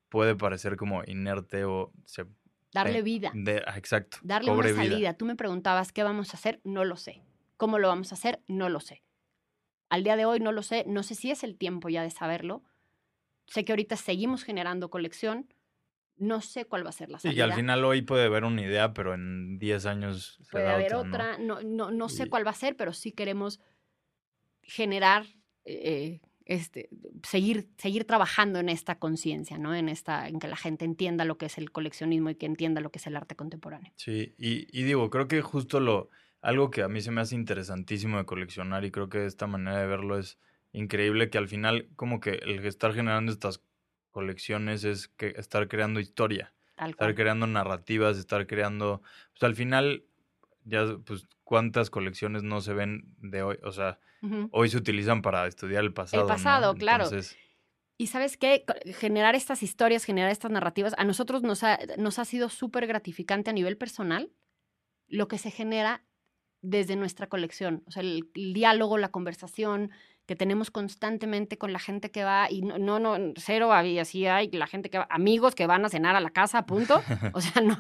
puede 0.09 0.37
parecer 0.37 0.77
como 0.77 1.03
inerte 1.07 1.65
o 1.65 1.93
se... 2.07 2.27
Darle 2.73 2.99
eh, 2.99 3.03
vida, 3.03 3.33
de- 3.35 3.63
ah, 3.67 3.77
exacto. 3.77 4.19
darle 4.23 4.51
una 4.53 4.63
vida. 4.69 4.75
salida. 4.77 5.15
Tú 5.15 5.25
me 5.27 5.37
preguntabas 5.37 5.93
qué 5.93 6.03
vamos 6.05 6.33
a 6.35 6.37
hacer, 6.37 6.61
no 6.65 6.85
lo 6.85 6.97
sé. 6.97 7.23
¿Cómo 7.61 7.79
lo 7.79 7.88
vamos 7.88 8.11
a 8.11 8.14
hacer? 8.14 8.40
No 8.49 8.70
lo 8.70 8.81
sé. 8.81 9.03
Al 9.90 10.03
día 10.03 10.16
de 10.16 10.25
hoy 10.25 10.40
no 10.40 10.51
lo 10.51 10.62
sé, 10.62 10.85
no 10.87 11.03
sé 11.03 11.14
si 11.14 11.31
es 11.31 11.44
el 11.44 11.59
tiempo 11.59 11.90
ya 11.90 12.03
de 12.03 12.11
saberlo. 12.11 12.62
Sé 13.46 13.66
que 13.66 13.73
ahorita 13.73 13.96
seguimos 13.96 14.44
generando 14.44 14.88
colección, 14.88 15.53
no 16.16 16.40
sé 16.40 16.64
cuál 16.64 16.87
va 16.87 16.88
a 16.88 16.92
ser 16.92 17.11
la 17.11 17.18
Y 17.18 17.20
salida. 17.20 17.35
que 17.35 17.42
al 17.42 17.53
final 17.53 17.85
hoy 17.85 18.01
puede 18.01 18.25
haber 18.25 18.44
una 18.44 18.62
idea, 18.62 18.94
pero 18.94 19.12
en 19.12 19.59
10 19.59 19.85
años 19.85 20.38
Puede 20.51 20.64
será 20.64 20.75
haber 20.75 20.94
otra, 20.94 21.05
¿no? 21.05 21.16
otra, 21.18 21.38
no, 21.38 21.61
no, 21.62 21.90
no 21.90 22.09
sé 22.09 22.25
Y- 22.25 22.31
cuál 22.31 22.46
va 22.46 22.53
a 22.53 22.55
ser, 22.55 22.77
pero 22.79 22.94
sí 22.94 23.12
queremos 23.12 23.61
generar, 24.62 25.27
eh, 25.66 26.20
este, 26.46 26.88
seguir, 27.23 27.68
seguir 27.77 28.07
trabajando 28.07 28.59
en 28.59 28.70
esta 28.70 28.99
conciencia, 28.99 29.59
¿no? 29.59 29.75
En 29.75 29.90
esta, 29.90 30.29
en 30.29 30.38
que 30.38 30.49
la 30.49 30.57
gente 30.57 30.87
entienda 30.87 31.27
lo 31.27 31.37
que 31.37 31.46
es 31.46 31.59
el 31.59 31.73
coleccionismo 31.73 32.31
y 32.31 32.37
que 32.37 32.46
entienda 32.46 32.81
lo 32.81 32.90
que 32.90 32.99
es 32.99 33.07
el 33.07 33.16
arte 33.16 33.37
contemporáneo. 33.37 33.92
Sí, 33.96 34.35
y, 34.38 34.66
y 34.79 34.83
digo, 34.85 35.11
creo 35.11 35.29
que 35.29 35.42
justo 35.42 35.79
lo, 35.79 36.09
algo 36.40 36.70
que 36.70 36.83
a 36.83 36.88
mí 36.88 37.00
se 37.00 37.11
me 37.11 37.20
hace 37.20 37.35
interesantísimo 37.35 38.18
de 38.18 38.24
coleccionar 38.24 38.85
y 38.85 38.90
creo 38.90 39.09
que 39.09 39.26
esta 39.26 39.46
manera 39.46 39.79
de 39.79 39.87
verlo 39.87 40.18
es 40.18 40.38
increíble, 40.72 41.31
que 41.31 41.38
al 41.38 41.48
final 41.48 41.88
como 41.96 42.20
que 42.20 42.31
el 42.42 42.64
estar 42.64 42.94
generando 42.94 43.33
estas 43.33 43.62
colecciones 44.11 44.85
es 44.85 45.09
que 45.09 45.35
estar 45.37 45.68
creando 45.68 46.00
historia, 46.00 46.53
estar 46.79 47.14
creando 47.14 47.46
narrativas, 47.46 48.16
estar 48.16 48.46
creando, 48.46 49.03
pues 49.33 49.42
al 49.42 49.55
final, 49.55 50.05
ya, 50.64 50.85
pues 51.05 51.26
cuántas 51.44 51.90
colecciones 51.90 52.42
no 52.42 52.61
se 52.61 52.72
ven 52.72 53.14
de 53.18 53.42
hoy, 53.42 53.59
o 53.62 53.72
sea, 53.72 53.98
hoy 54.50 54.68
se 54.68 54.76
utilizan 54.76 55.22
para 55.22 55.46
estudiar 55.46 55.83
el 55.83 55.92
pasado. 55.92 56.22
¿no? 56.22 56.29
pasado, 56.29 56.74
claro. 56.74 57.05
Entonces, 57.05 57.37
Y 57.96 58.07
sabes 58.07 58.37
qué, 58.37 58.64
generar 58.98 59.35
estas 59.35 59.62
historias, 59.62 60.05
generar 60.05 60.31
estas 60.31 60.50
narrativas, 60.50 60.94
a 60.96 61.05
nosotros 61.05 61.42
nos 61.42 61.62
ha, 61.64 61.79
nos 61.98 62.18
ha 62.18 62.24
sido 62.24 62.48
súper 62.48 62.87
gratificante 62.87 63.50
a 63.50 63.53
nivel 63.53 63.76
personal 63.76 64.33
lo 65.09 65.26
que 65.26 65.38
se 65.38 65.50
genera 65.50 66.05
desde 66.62 66.96
nuestra 66.96 67.29
colección. 67.29 67.83
O 67.87 67.90
sea, 67.90 68.03
el, 68.03 68.31
el 68.35 68.53
diálogo, 68.53 68.99
la 68.99 69.11
conversación 69.11 69.90
que 70.31 70.37
tenemos 70.37 70.70
constantemente 70.70 71.59
con 71.59 71.73
la 71.73 71.81
gente 71.81 72.12
que 72.12 72.23
va, 72.23 72.49
y 72.49 72.62
no, 72.62 72.79
no, 72.79 73.01
no 73.01 73.33
cero, 73.35 73.73
había 73.73 74.03
así 74.03 74.27
hay 74.27 74.49
la 74.53 74.68
gente 74.68 74.88
que 74.88 74.99
va, 74.99 75.09
amigos 75.11 75.57
que 75.57 75.66
van 75.66 75.85
a 75.85 75.88
cenar 75.88 76.14
a 76.14 76.20
la 76.20 76.31
casa, 76.31 76.66
punto. 76.66 77.03
O 77.35 77.40
sea, 77.40 77.61
no, 77.61 77.77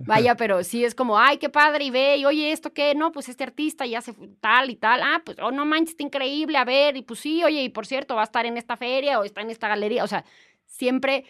vaya, 0.00 0.34
pero 0.34 0.64
sí 0.64 0.84
es 0.84 0.96
como, 0.96 1.16
ay, 1.16 1.38
qué 1.38 1.50
padre, 1.50 1.84
y 1.84 1.90
ve, 1.90 2.16
y 2.16 2.24
oye, 2.24 2.50
¿esto 2.50 2.72
qué? 2.72 2.96
No, 2.96 3.12
pues 3.12 3.28
este 3.28 3.44
artista 3.44 3.86
ya 3.86 3.98
hace 3.98 4.12
tal 4.40 4.70
y 4.70 4.74
tal, 4.74 5.02
ah, 5.04 5.22
pues, 5.24 5.38
oh, 5.40 5.52
no 5.52 5.64
manches, 5.66 5.90
está 5.90 6.02
increíble, 6.02 6.58
a 6.58 6.64
ver, 6.64 6.96
y 6.96 7.02
pues 7.02 7.20
sí, 7.20 7.44
oye, 7.44 7.62
y 7.62 7.68
por 7.68 7.86
cierto, 7.86 8.16
va 8.16 8.22
a 8.22 8.24
estar 8.24 8.44
en 8.44 8.56
esta 8.56 8.76
feria 8.76 9.20
o 9.20 9.22
está 9.22 9.42
en 9.42 9.50
esta 9.50 9.68
galería, 9.68 10.02
o 10.02 10.08
sea, 10.08 10.24
siempre, 10.66 11.24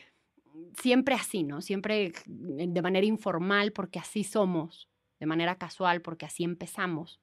siempre 0.80 1.14
así, 1.14 1.42
¿no? 1.42 1.61
Siempre 1.61 2.14
de 2.24 2.80
manera 2.80 3.04
informal, 3.04 3.72
porque 3.72 3.98
así 3.98 4.24
somos, 4.24 4.88
de 5.24 5.26
manera 5.26 5.56
casual, 5.56 6.02
porque 6.02 6.26
así 6.26 6.44
empezamos. 6.44 7.18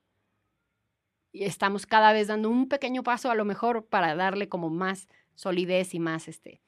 Y 1.32 1.44
estamos 1.44 1.86
cada 1.86 2.14
vez 2.14 2.28
dando 2.30 2.50
un 2.50 2.68
pequeño 2.68 3.04
paso, 3.04 3.30
a 3.30 3.36
lo 3.36 3.46
mejor, 3.46 3.86
para 3.86 4.16
darle 4.16 4.50
como 4.50 4.72
más 4.72 5.08
solidez 5.36 5.94
y 5.94 6.00
más, 6.00 6.28
este, 6.28 6.64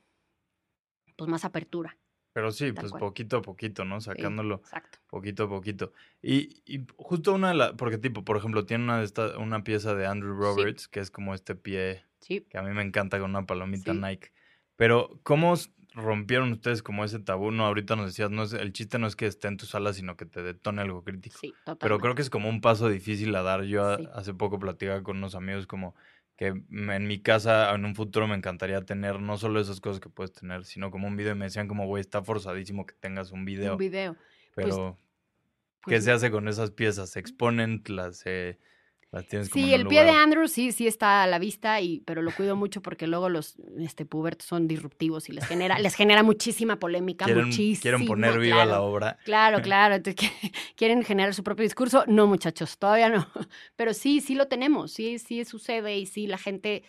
pues 1.17 1.27
más 1.29 1.43
apertura. 1.43 1.97
pero 2.33 2.51
sí, 2.51 2.65
Tal 2.71 2.75
pues 2.75 2.91
cual. 2.91 2.99
poquito 2.99 3.37
a 3.37 3.41
poquito, 3.41 3.83
¿no? 3.83 3.99
Sí, 3.99 4.05
Sacándolo. 4.05 4.57
Exacto. 4.57 4.99
Poquito 5.07 5.43
a 5.45 5.49
poquito. 5.49 5.91
Y, 6.21 6.61
y 6.65 6.85
justo 6.97 7.33
una 7.33 7.49
de 7.49 7.55
las, 7.55 7.71
porque 7.73 7.97
tipo, 7.97 8.23
por 8.23 8.37
ejemplo, 8.37 8.65
tiene 8.67 8.83
una 8.83 9.01
esta, 9.01 9.37
una 9.39 9.63
pieza 9.63 9.95
de 9.95 10.05
Andrew 10.05 10.35
Roberts, 10.35 10.87
que 10.87 10.99
es 10.99 11.09
como 11.09 11.33
este 11.33 11.55
pie 11.55 12.05
Sí. 12.19 12.41
que 12.49 12.57
a 12.59 12.61
mí 12.61 12.71
me 12.73 12.83
encanta 12.83 13.19
con 13.19 13.31
una 13.31 13.45
palomita. 13.47 13.93
Nike. 13.95 14.31
Pero, 14.75 15.19
¿cómo 15.23 15.55
rompieron 15.93 16.51
ustedes 16.51 16.82
como 16.84 17.03
ese 17.06 17.19
tabú? 17.19 17.51
No, 17.51 17.65
ahorita 17.65 17.95
nos 17.95 18.08
decías, 18.08 18.29
no 18.32 18.43
es, 18.43 18.53
el 18.53 18.73
chiste 18.73 18.99
no 18.99 19.08
es 19.08 19.15
que 19.15 19.25
esté 19.27 19.47
en 19.47 19.58
tu 19.58 19.65
sala, 19.65 19.93
sino 19.93 20.17
que 20.17 20.25
te 20.25 20.41
detone 20.43 20.82
algo 20.82 21.03
crítico. 21.03 21.38
Sí, 21.39 21.51
totalmente. 21.65 21.84
Pero 21.84 21.99
creo 21.99 22.15
que 22.15 22.21
es 22.23 22.29
como 22.29 22.49
un 22.49 22.62
paso 22.62 22.89
difícil 22.89 23.36
a 23.36 23.43
dar. 23.43 23.63
Yo 23.63 23.86
a- 23.86 23.97
Sí. 23.97 24.08
hace 24.13 24.34
poco 24.34 24.60
platicaba 24.60 25.03
con 25.03 25.17
unos 25.17 25.36
amigos 25.36 25.67
como 25.67 25.95
que 26.36 26.47
en 26.47 27.08
mi 27.08 27.21
casa 27.21 27.73
en 27.75 27.86
un 27.86 27.93
futuro 27.95 28.27
me 28.27 28.36
encantaría 28.36 28.82
tener 28.82 29.19
no 29.21 29.38
solo 29.38 29.60
esas 29.60 29.79
cosas 29.79 29.99
que 29.99 30.10
puedes 30.10 30.34
tener, 30.34 30.65
sino 30.65 30.89
como 30.89 31.08
un 31.08 31.15
video 31.15 31.34
y 31.34 31.36
me 31.36 31.45
decían 31.45 31.67
como, 31.67 31.86
güey, 31.86 32.01
está 32.01 32.23
forzadísimo 32.23 32.86
que 32.88 32.95
tengas 32.95 33.32
un 33.32 33.45
video. 33.45 33.73
Un 33.73 33.77
video. 33.77 34.13
pues, 34.56 34.65
pero, 34.67 34.97
¿qué 35.86 35.91
Pues, 35.91 36.03
se 36.06 36.12
hace 36.12 36.32
con 36.32 36.47
esas 36.47 36.71
piezas? 36.71 37.12
¿Se 37.12 37.19
exponen? 37.19 37.84
¿Las, 37.88 38.23
eh, 38.25 38.58
como 39.21 39.43
Sí, 39.45 39.73
el 39.73 39.88
pie 39.88 39.99
de 39.99 40.08
lugar? 40.08 40.23
Andrew 40.23 40.47
sí, 40.47 40.71
sí 40.71 40.88
está 40.88 41.21
a 41.21 41.28
la 41.28 41.38
vista, 41.38 41.80
y, 41.82 41.99
pero 41.99 42.23
lo 42.23 42.32
cuido 42.32 42.56
mucho 42.56 42.82
porque 42.82 43.06
luego 43.06 43.30
los 43.30 43.56
este, 43.78 44.06
pubertos 44.06 44.47
son 44.47 44.67
disruptivos 44.67 45.30
y 45.30 45.34
les 45.34 45.45
genera, 45.45 45.78
les 45.78 45.93
genera 45.93 46.23
muchísima 46.23 46.80
polémica, 46.80 47.26
¿Quieren, 47.26 47.45
muchísima. 47.45 47.82
quieren 47.82 48.06
poner 48.08 48.39
viva 48.39 48.58
la 48.58 48.65
claro. 48.65 48.86
obra. 48.86 49.17
Claro, 49.23 49.62
claro. 49.62 49.95
entonces, 49.95 50.32
quieren 50.76 51.04
generar 51.04 51.36
su 51.36 51.43
propio 51.43 51.63
discurso. 51.63 52.04
No, 52.08 52.26
muchachos, 52.26 52.78
todavía 52.80 53.10
no. 53.10 53.28
Pero 53.76 53.93
sí, 53.93 54.19
sí 54.19 54.34
lo 54.34 54.47
tenemos. 54.47 54.91
Sí, 54.91 55.19
sí 55.19 55.45
sucede 55.45 55.95
y 55.97 56.08
sí 56.08 56.26
la 56.26 56.39
gente. 56.39 56.84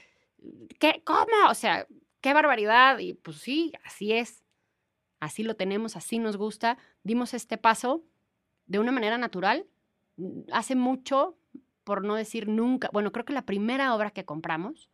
¿Qué? 0.79 1.03
¿Cómo? 1.05 1.27
O 1.51 1.55
sea, 1.55 1.87
qué 2.23 2.33
barbaridad. 2.33 2.99
Y 3.01 3.13
pues 3.15 3.37
sí, 3.37 3.73
así 3.85 4.13
es. 4.13 4.43
Así 5.21 5.43
lo 5.43 5.57
tenemos, 5.57 5.97
así 5.97 6.19
nos 6.19 6.37
gusta. 6.37 6.79
Dimos 7.03 7.35
este 7.35 7.59
paso 7.59 8.03
de 8.67 8.79
una 8.79 8.93
manera 8.93 9.19
natural. 9.19 9.67
Hace 10.53 10.75
mucho, 10.75 11.37
por 11.85 12.05
no 12.05 12.15
decir 12.15 12.49
nunca. 12.49 12.89
Bueno, 12.93 13.13
creo 13.13 13.25
que 13.25 13.33
la 13.33 13.47
primera 13.47 13.95
obra 13.95 14.11
que 14.11 14.25
compramos, 14.25 14.91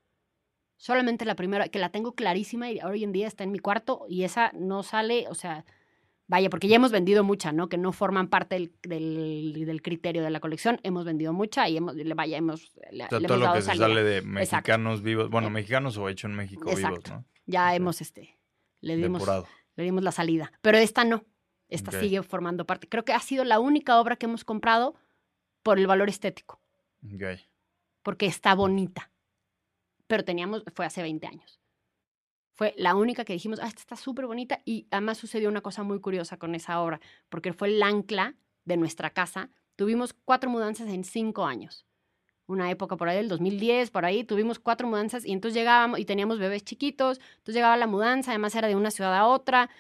solamente 0.76 1.24
la 1.24 1.36
primera, 1.36 1.68
que 1.68 1.78
la 1.78 1.90
tengo 1.90 2.14
clarísima 2.14 2.70
y 2.70 2.80
hoy 2.80 3.04
en 3.04 3.12
día 3.12 3.26
está 3.26 3.44
en 3.44 3.52
mi 3.52 3.58
cuarto 3.58 4.04
y 4.08 4.24
esa 4.24 4.50
no 4.54 4.82
sale, 4.82 5.26
o 5.28 5.34
sea, 5.34 5.64
Vaya, 6.32 6.48
porque 6.48 6.68
ya 6.68 6.76
hemos 6.76 6.92
vendido 6.92 7.24
mucha, 7.24 7.50
¿no? 7.50 7.68
Que 7.68 7.76
no 7.76 7.90
forman 7.90 8.28
parte 8.28 8.54
del, 8.54 8.72
del, 8.84 9.64
del 9.66 9.82
criterio 9.82 10.22
de 10.22 10.30
la 10.30 10.38
colección. 10.38 10.78
Hemos 10.84 11.04
vendido 11.04 11.32
mucha 11.32 11.68
y 11.68 11.76
hemos, 11.76 11.96
le- 11.96 12.14
vaya, 12.14 12.36
hemos, 12.38 12.72
le, 12.92 13.06
O 13.06 13.08
sea, 13.08 13.18
le 13.18 13.26
todo 13.26 13.38
hemos 13.38 13.48
lo 13.48 13.54
que 13.54 13.62
se 13.62 13.74
sale 13.76 14.04
de 14.04 14.22
mexicanos 14.22 15.02
vivos, 15.02 15.28
bueno, 15.28 15.48
Eh, 15.48 15.50
mexicanos 15.50 15.96
o 15.96 16.08
hecho 16.08 16.28
en 16.28 16.36
México 16.36 16.70
vivos. 16.72 17.00
¿no? 17.08 17.24
Ya 17.46 17.74
hemos, 17.74 18.00
este, 18.00 18.38
le 18.80 18.94
dimos, 18.94 19.22
Depurado. 19.22 19.48
le 19.74 19.82
dimos 19.82 20.04
la 20.04 20.12
salida. 20.12 20.52
Pero 20.62 20.78
esta 20.78 21.02
no. 21.02 21.24
Esta 21.68 21.90
sigue 21.90 22.22
formando 22.22 22.64
parte. 22.64 22.88
Creo 22.88 23.04
que 23.04 23.12
ha 23.12 23.18
sido 23.18 23.42
la 23.42 23.58
única 23.58 24.00
obra 24.00 24.14
que 24.14 24.26
hemos 24.26 24.44
comprado 24.44 24.94
por 25.64 25.80
el 25.80 25.88
valor 25.88 26.08
estético, 26.08 26.60
Ok. 27.04 27.40
porque 28.02 28.26
está 28.26 28.54
bonita. 28.54 29.10
Pero 30.06 30.24
teníamos, 30.24 30.64
fue 30.74 30.86
hace 30.86 31.02
20 31.02 31.26
años. 31.26 31.60
Fue 32.54 32.74
la 32.76 32.94
única 32.94 33.24
que 33.24 33.32
dijimos, 33.32 33.60
ah, 33.62 33.68
esta 33.68 33.80
está 33.80 33.96
súper 33.96 34.26
bonita. 34.26 34.60
Y 34.64 34.86
además 34.90 35.18
sucedió 35.18 35.48
una 35.48 35.60
cosa 35.60 35.82
muy 35.82 36.00
curiosa 36.00 36.38
con 36.38 36.54
esa 36.54 36.80
obra, 36.80 37.00
porque 37.28 37.52
fue 37.52 37.68
el 37.68 37.82
ancla 37.82 38.34
de 38.64 38.76
nuestra 38.76 39.10
casa. 39.10 39.50
Tuvimos 39.76 40.12
cuatro 40.12 40.50
mudanzas 40.50 40.88
en 40.88 41.04
cinco 41.04 41.46
años. 41.46 41.86
Una 42.46 42.70
época 42.70 42.96
por 42.96 43.08
ahí 43.08 43.16
del 43.16 43.28
2010, 43.28 43.90
por 43.90 44.04
ahí, 44.04 44.24
tuvimos 44.24 44.58
cuatro 44.58 44.88
mudanzas 44.88 45.24
y 45.24 45.32
entonces 45.32 45.54
llegábamos 45.54 46.00
y 46.00 46.04
teníamos 46.04 46.38
bebés 46.38 46.64
chiquitos. 46.64 47.18
Entonces 47.18 47.54
llegaba 47.54 47.76
la 47.76 47.86
mudanza, 47.86 48.32
además 48.32 48.54
era 48.56 48.66
de 48.68 48.74
una 48.74 48.90
ciudad 48.90 49.14
a 49.16 49.26
otra. 49.26 49.70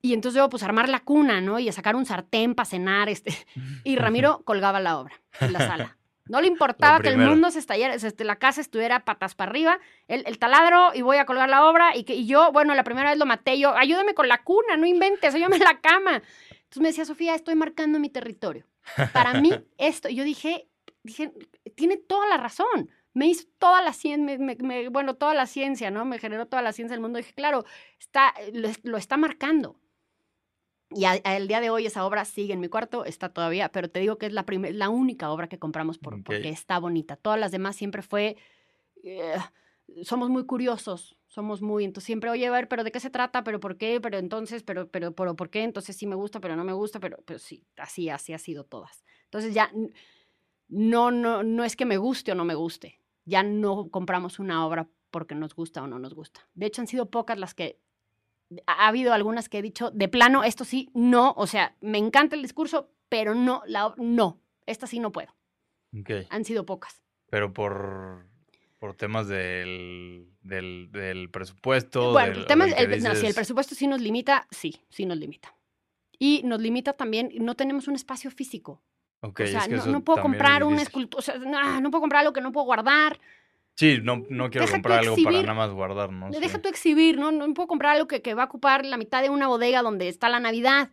Y 0.00 0.14
entonces 0.14 0.38
yo, 0.38 0.48
pues, 0.48 0.62
armar 0.62 0.88
la 0.88 1.00
cuna, 1.00 1.40
¿no? 1.40 1.58
Y 1.58 1.68
a 1.68 1.72
sacar 1.72 1.96
un 1.96 2.06
sartén 2.06 2.54
para 2.54 2.66
cenar, 2.66 3.08
este. 3.08 3.34
Y 3.84 3.96
Ramiro 3.96 4.42
colgaba 4.44 4.80
la 4.80 4.98
obra 4.98 5.14
en 5.40 5.52
la 5.52 5.60
sala. 5.60 5.98
No 6.26 6.40
le 6.40 6.46
importaba 6.46 7.00
que 7.00 7.08
el 7.08 7.18
mundo 7.18 7.50
se 7.50 7.58
estallara, 7.58 7.96
la 8.18 8.36
casa 8.36 8.62
estuviera 8.62 9.04
patas 9.04 9.34
para 9.34 9.50
arriba, 9.50 9.78
el, 10.08 10.24
el 10.26 10.38
taladro 10.38 10.92
y 10.94 11.02
voy 11.02 11.18
a 11.18 11.26
colgar 11.26 11.50
la 11.50 11.68
obra 11.68 11.94
y, 11.94 12.04
que, 12.04 12.14
y 12.14 12.26
yo, 12.26 12.50
bueno, 12.50 12.74
la 12.74 12.82
primera 12.82 13.10
vez 13.10 13.18
lo 13.18 13.26
maté, 13.26 13.58
yo, 13.58 13.76
ayúdame 13.76 14.14
con 14.14 14.26
la 14.26 14.42
cuna, 14.42 14.78
no 14.78 14.86
inventes, 14.86 15.34
ayúdame 15.34 15.56
en 15.56 15.64
la 15.64 15.80
cama. 15.80 16.22
Entonces 16.50 16.80
me 16.80 16.88
decía, 16.88 17.04
Sofía, 17.04 17.34
estoy 17.34 17.56
marcando 17.56 18.00
mi 18.00 18.08
territorio. 18.08 18.66
Para 19.12 19.34
mí, 19.40 19.52
esto, 19.78 20.08
yo 20.08 20.24
dije, 20.24 20.66
dije, 21.02 21.30
tiene 21.74 21.98
toda 21.98 22.26
la 22.26 22.38
razón. 22.38 22.90
Me 23.12 23.26
hizo 23.26 23.44
toda 23.58 23.82
la 23.82 23.92
ciencia, 23.92 24.36
bueno, 24.90 25.14
toda 25.14 25.34
la 25.34 25.46
ciencia, 25.46 25.90
¿no? 25.90 26.04
Me 26.04 26.18
generó 26.18 26.46
toda 26.46 26.62
la 26.62 26.72
ciencia 26.72 26.94
del 26.94 27.02
mundo. 27.02 27.18
Dije, 27.18 27.34
claro, 27.34 27.64
está, 28.00 28.34
lo, 28.52 28.70
lo 28.82 28.96
está 28.96 29.16
marcando. 29.16 29.78
Y 30.90 31.06
al 31.06 31.48
día 31.48 31.60
de 31.60 31.70
hoy 31.70 31.86
esa 31.86 32.04
obra 32.06 32.24
sigue 32.24 32.52
en 32.52 32.60
mi 32.60 32.68
cuarto, 32.68 33.04
está 33.04 33.28
todavía, 33.30 33.70
pero 33.70 33.90
te 33.90 34.00
digo 34.00 34.16
que 34.16 34.26
es 34.26 34.32
la, 34.32 34.44
la 34.48 34.88
única 34.90 35.30
obra 35.30 35.48
que 35.48 35.58
compramos 35.58 35.98
por, 35.98 36.22
porque 36.22 36.50
está 36.50 36.78
bonita. 36.78 37.16
Todas 37.16 37.40
las 37.40 37.50
demás 37.50 37.74
siempre 37.74 38.02
fue, 38.02 38.36
eh, 39.02 39.34
somos 40.02 40.30
muy 40.30 40.46
curiosos, 40.46 41.16
somos 41.26 41.62
muy, 41.62 41.84
entonces 41.84 42.06
siempre, 42.06 42.30
oye, 42.30 42.46
a 42.46 42.50
ver, 42.50 42.68
pero 42.68 42.84
¿de 42.84 42.92
qué 42.92 43.00
se 43.00 43.10
trata? 43.10 43.42
¿Pero 43.42 43.58
por 43.58 43.76
qué? 43.76 44.00
¿Pero 44.00 44.18
entonces? 44.18 44.62
¿Pero, 44.62 44.88
pero, 44.88 45.12
pero 45.14 45.34
por 45.34 45.50
qué? 45.50 45.64
Entonces 45.64 45.96
sí 45.96 46.06
me 46.06 46.14
gusta, 46.14 46.38
pero 46.40 46.54
no 46.54 46.64
me 46.64 46.72
gusta, 46.72 47.00
pero, 47.00 47.18
pero 47.24 47.38
sí, 47.40 47.64
así, 47.76 48.08
así 48.08 48.32
ha 48.32 48.38
sido 48.38 48.64
todas. 48.64 49.04
Entonces 49.24 49.52
ya 49.52 49.72
no, 50.68 51.10
no, 51.10 51.42
no 51.42 51.64
es 51.64 51.76
que 51.76 51.86
me 51.86 51.96
guste 51.96 52.32
o 52.32 52.34
no 52.34 52.44
me 52.44 52.54
guste. 52.54 53.00
Ya 53.24 53.42
no 53.42 53.88
compramos 53.90 54.38
una 54.38 54.66
obra 54.66 54.88
porque 55.10 55.34
nos 55.34 55.54
gusta 55.54 55.82
o 55.82 55.86
no 55.86 55.98
nos 55.98 56.14
gusta. 56.14 56.48
De 56.54 56.66
hecho, 56.66 56.82
han 56.82 56.88
sido 56.88 57.10
pocas 57.10 57.38
las 57.38 57.54
que 57.54 57.80
ha 58.66 58.88
habido 58.88 59.12
algunas 59.12 59.48
que 59.48 59.58
he 59.58 59.62
dicho, 59.62 59.90
de 59.90 60.08
plano, 60.08 60.44
esto 60.44 60.64
sí, 60.64 60.90
no, 60.94 61.32
o 61.36 61.46
sea, 61.46 61.74
me 61.80 61.98
encanta 61.98 62.36
el 62.36 62.42
discurso, 62.42 62.90
pero 63.08 63.34
no, 63.34 63.62
la, 63.66 63.94
no, 63.96 64.40
esta 64.66 64.86
sí 64.86 64.98
no 65.00 65.12
puedo. 65.12 65.34
Han 66.30 66.44
sido 66.44 66.66
pocas. 66.66 67.02
Pero 67.30 67.52
por, 67.52 68.26
por 68.78 68.94
temas 68.94 69.28
del, 69.28 70.28
del, 70.42 70.88
del 70.90 71.30
presupuesto. 71.30 72.12
Bueno, 72.12 72.30
del- 72.30 72.38
el 72.40 72.46
tema 72.46 72.64
del 72.64 72.74
es, 72.74 72.78
que 72.78 72.94
el- 72.94 73.02
no, 73.02 73.10
si 73.10 73.16
el 73.16 73.22
dices- 73.22 73.34
presupuesto 73.34 73.74
sí 73.74 73.86
nos 73.86 74.00
limita, 74.00 74.46
sí, 74.50 74.80
sí 74.88 75.06
nos 75.06 75.16
limita. 75.18 75.54
Y 76.18 76.42
nos 76.44 76.60
limita 76.60 76.92
también, 76.92 77.30
no 77.40 77.54
tenemos 77.54 77.88
un 77.88 77.94
espacio 77.94 78.30
físico. 78.30 78.82
Ok, 79.20 79.40
o 79.42 79.46
sea, 79.46 79.60
es 79.60 79.68
que 79.84 79.90
no, 79.90 80.04
puedo 80.04 80.20
comprar 80.22 80.64
una 80.64 80.82
escultura, 80.82 81.18
o 81.18 81.22
sea, 81.22 81.38
no, 81.38 81.80
no 81.80 81.90
puedo 81.90 82.00
comprar 82.02 82.20
algo 82.20 82.32
que 82.32 82.40
no 82.40 82.52
puedo 82.52 82.66
guardar. 82.66 83.18
Sí, 83.76 83.98
no, 84.02 84.22
no 84.28 84.50
quiero 84.50 84.66
Deja 84.66 84.76
comprar 84.76 85.00
algo 85.00 85.16
para 85.24 85.40
nada 85.42 85.54
más 85.54 85.70
guardar, 85.70 86.12
¿no? 86.12 86.32
Sí. 86.32 86.38
Deja 86.40 86.58
tú 86.60 86.68
exhibir, 86.68 87.18
¿no? 87.18 87.32
No 87.32 87.52
puedo 87.54 87.66
comprar 87.66 87.96
algo 87.96 88.06
que, 88.06 88.22
que 88.22 88.34
va 88.34 88.44
a 88.44 88.46
ocupar 88.46 88.84
la 88.84 88.96
mitad 88.96 89.22
de 89.22 89.30
una 89.30 89.48
bodega 89.48 89.82
donde 89.82 90.08
está 90.08 90.28
la 90.28 90.38
Navidad. 90.40 90.90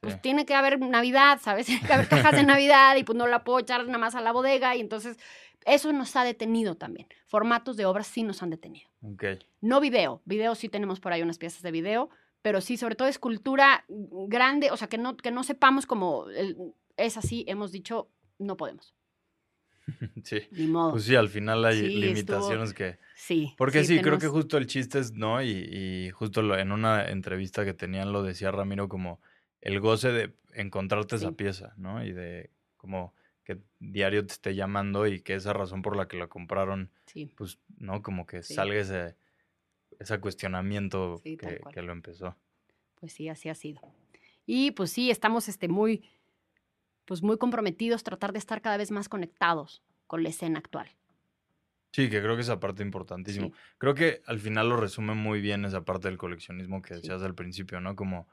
Pues 0.00 0.14
Sí. 0.14 0.20
tiene 0.22 0.46
que 0.46 0.54
haber 0.54 0.80
Navidad, 0.80 1.38
¿sabes? 1.42 1.66
Tiene 1.82 1.86
que 1.86 1.92
haber 1.92 2.08
cajas 2.08 2.32
de 2.32 2.42
Navidad 2.42 2.96
y 2.96 3.04
pues 3.04 3.16
no 3.16 3.26
la 3.28 3.44
puedo 3.44 3.58
echar 3.60 3.84
nada 3.86 3.98
más 3.98 4.14
a 4.14 4.20
la 4.20 4.32
bodega 4.32 4.74
y 4.74 4.80
entonces 4.80 5.16
eso 5.64 5.92
nos 5.92 6.16
ha 6.16 6.24
detenido 6.24 6.74
también. 6.76 7.06
Formatos 7.28 7.76
de 7.76 7.84
obras 7.86 8.08
sí 8.08 8.22
nos 8.24 8.42
han 8.42 8.50
detenido. 8.50 8.88
Ok. 9.02 9.24
No 9.60 9.78
video, 9.80 10.20
video 10.24 10.54
sí 10.56 10.68
tenemos 10.68 10.98
por 10.98 11.12
ahí 11.12 11.22
unas 11.22 11.38
piezas 11.38 11.62
de 11.62 11.70
video, 11.70 12.08
pero 12.40 12.60
sí, 12.60 12.76
sobre 12.76 12.96
todo 12.96 13.06
escultura 13.06 13.84
grande, 13.88 14.72
o 14.72 14.76
sea, 14.76 14.88
que 14.88 14.98
no, 14.98 15.16
que 15.16 15.30
no 15.30 15.44
sepamos 15.44 15.86
cómo 15.86 16.26
el- 16.30 16.56
es 16.96 17.16
así, 17.16 17.44
hemos 17.46 17.70
dicho, 17.70 18.08
no 18.38 18.56
podemos, 18.56 18.96
Sí. 20.24 20.40
ni 20.52 20.66
modo. 20.66 20.92
Pues 20.92 21.04
sí, 21.04 21.14
al 21.16 21.28
final 21.28 21.64
hay 21.64 21.78
Sí, 21.78 21.84
estuvo- 21.86 22.00
limitaciones 22.06 22.72
que... 22.74 22.98
sí. 23.16 23.54
Porque 23.58 23.84
sí, 23.84 24.00
creo 24.00 24.18
que 24.18 24.28
justo 24.28 24.56
el 24.58 24.66
chiste 24.66 24.98
es, 25.00 25.12
¿no? 25.12 25.42
Y, 25.42 25.50
y 25.50 26.10
justo 26.10 26.42
lo- 26.42 26.58
en 26.58 26.72
una 26.72 27.04
entrevista 27.08 27.64
que 27.64 27.74
tenían 27.74 28.12
lo 28.12 28.22
decía 28.22 28.50
Ramiro 28.50 28.88
como 28.88 29.20
el 29.60 29.80
goce 29.80 30.10
de 30.12 30.34
encontrarte 30.54 31.16
esa 31.16 31.32
pieza, 31.32 31.74
¿no? 31.76 32.04
Y 32.04 32.12
de 32.12 32.50
como 32.76 33.14
que 33.44 33.58
diario 33.80 34.24
te 34.26 34.32
esté 34.34 34.54
llamando 34.54 35.06
y 35.06 35.20
que 35.20 35.34
esa 35.34 35.52
razón 35.52 35.82
por 35.82 35.96
la 35.96 36.06
que 36.08 36.16
la 36.16 36.28
compraron, 36.28 36.90
Sí, 37.06 37.32
pues, 37.36 37.58
¿no? 37.78 38.02
Como 38.02 38.24
que 38.26 38.42
salga 38.42 38.76
ese, 38.76 39.16
ese 39.98 40.18
cuestionamiento 40.20 41.20
que, 41.24 41.60
que 41.72 41.82
lo 41.82 41.92
empezó. 41.92 42.36
pues 43.00 43.12
sí, 43.12 43.28
así 43.28 43.48
ha 43.48 43.54
sido. 43.54 43.80
Y 44.46 44.72
pues 44.72 44.90
sí, 44.90 45.10
estamos 45.10 45.48
este, 45.48 45.68
muy, 45.68 46.04
pues 47.04 47.22
muy 47.22 47.38
comprometidos, 47.38 48.02
tratar 48.04 48.32
de 48.32 48.38
estar 48.38 48.60
cada 48.62 48.76
vez 48.76 48.90
más 48.90 49.08
conectados 49.08 49.82
con 50.06 50.22
la 50.22 50.28
escena 50.28 50.58
actual. 50.58 50.88
Sí, 51.92 52.08
que 52.08 52.20
creo 52.22 52.36
que 52.36 52.42
esa 52.42 52.58
parte 52.58 52.82
importantísimo. 52.82 53.48
Sí. 53.48 53.54
Creo 53.78 53.94
que 53.94 54.22
al 54.26 54.38
final 54.38 54.68
lo 54.70 54.76
resume 54.76 55.14
muy 55.14 55.40
bien 55.42 55.64
esa 55.66 55.84
parte 55.84 56.08
del 56.08 56.16
coleccionismo 56.16 56.80
que 56.80 56.94
Sí. 56.94 57.02
decías 57.02 57.22
al 57.22 57.34
principio, 57.34 57.80
¿no? 57.80 57.96
Como 57.96 58.28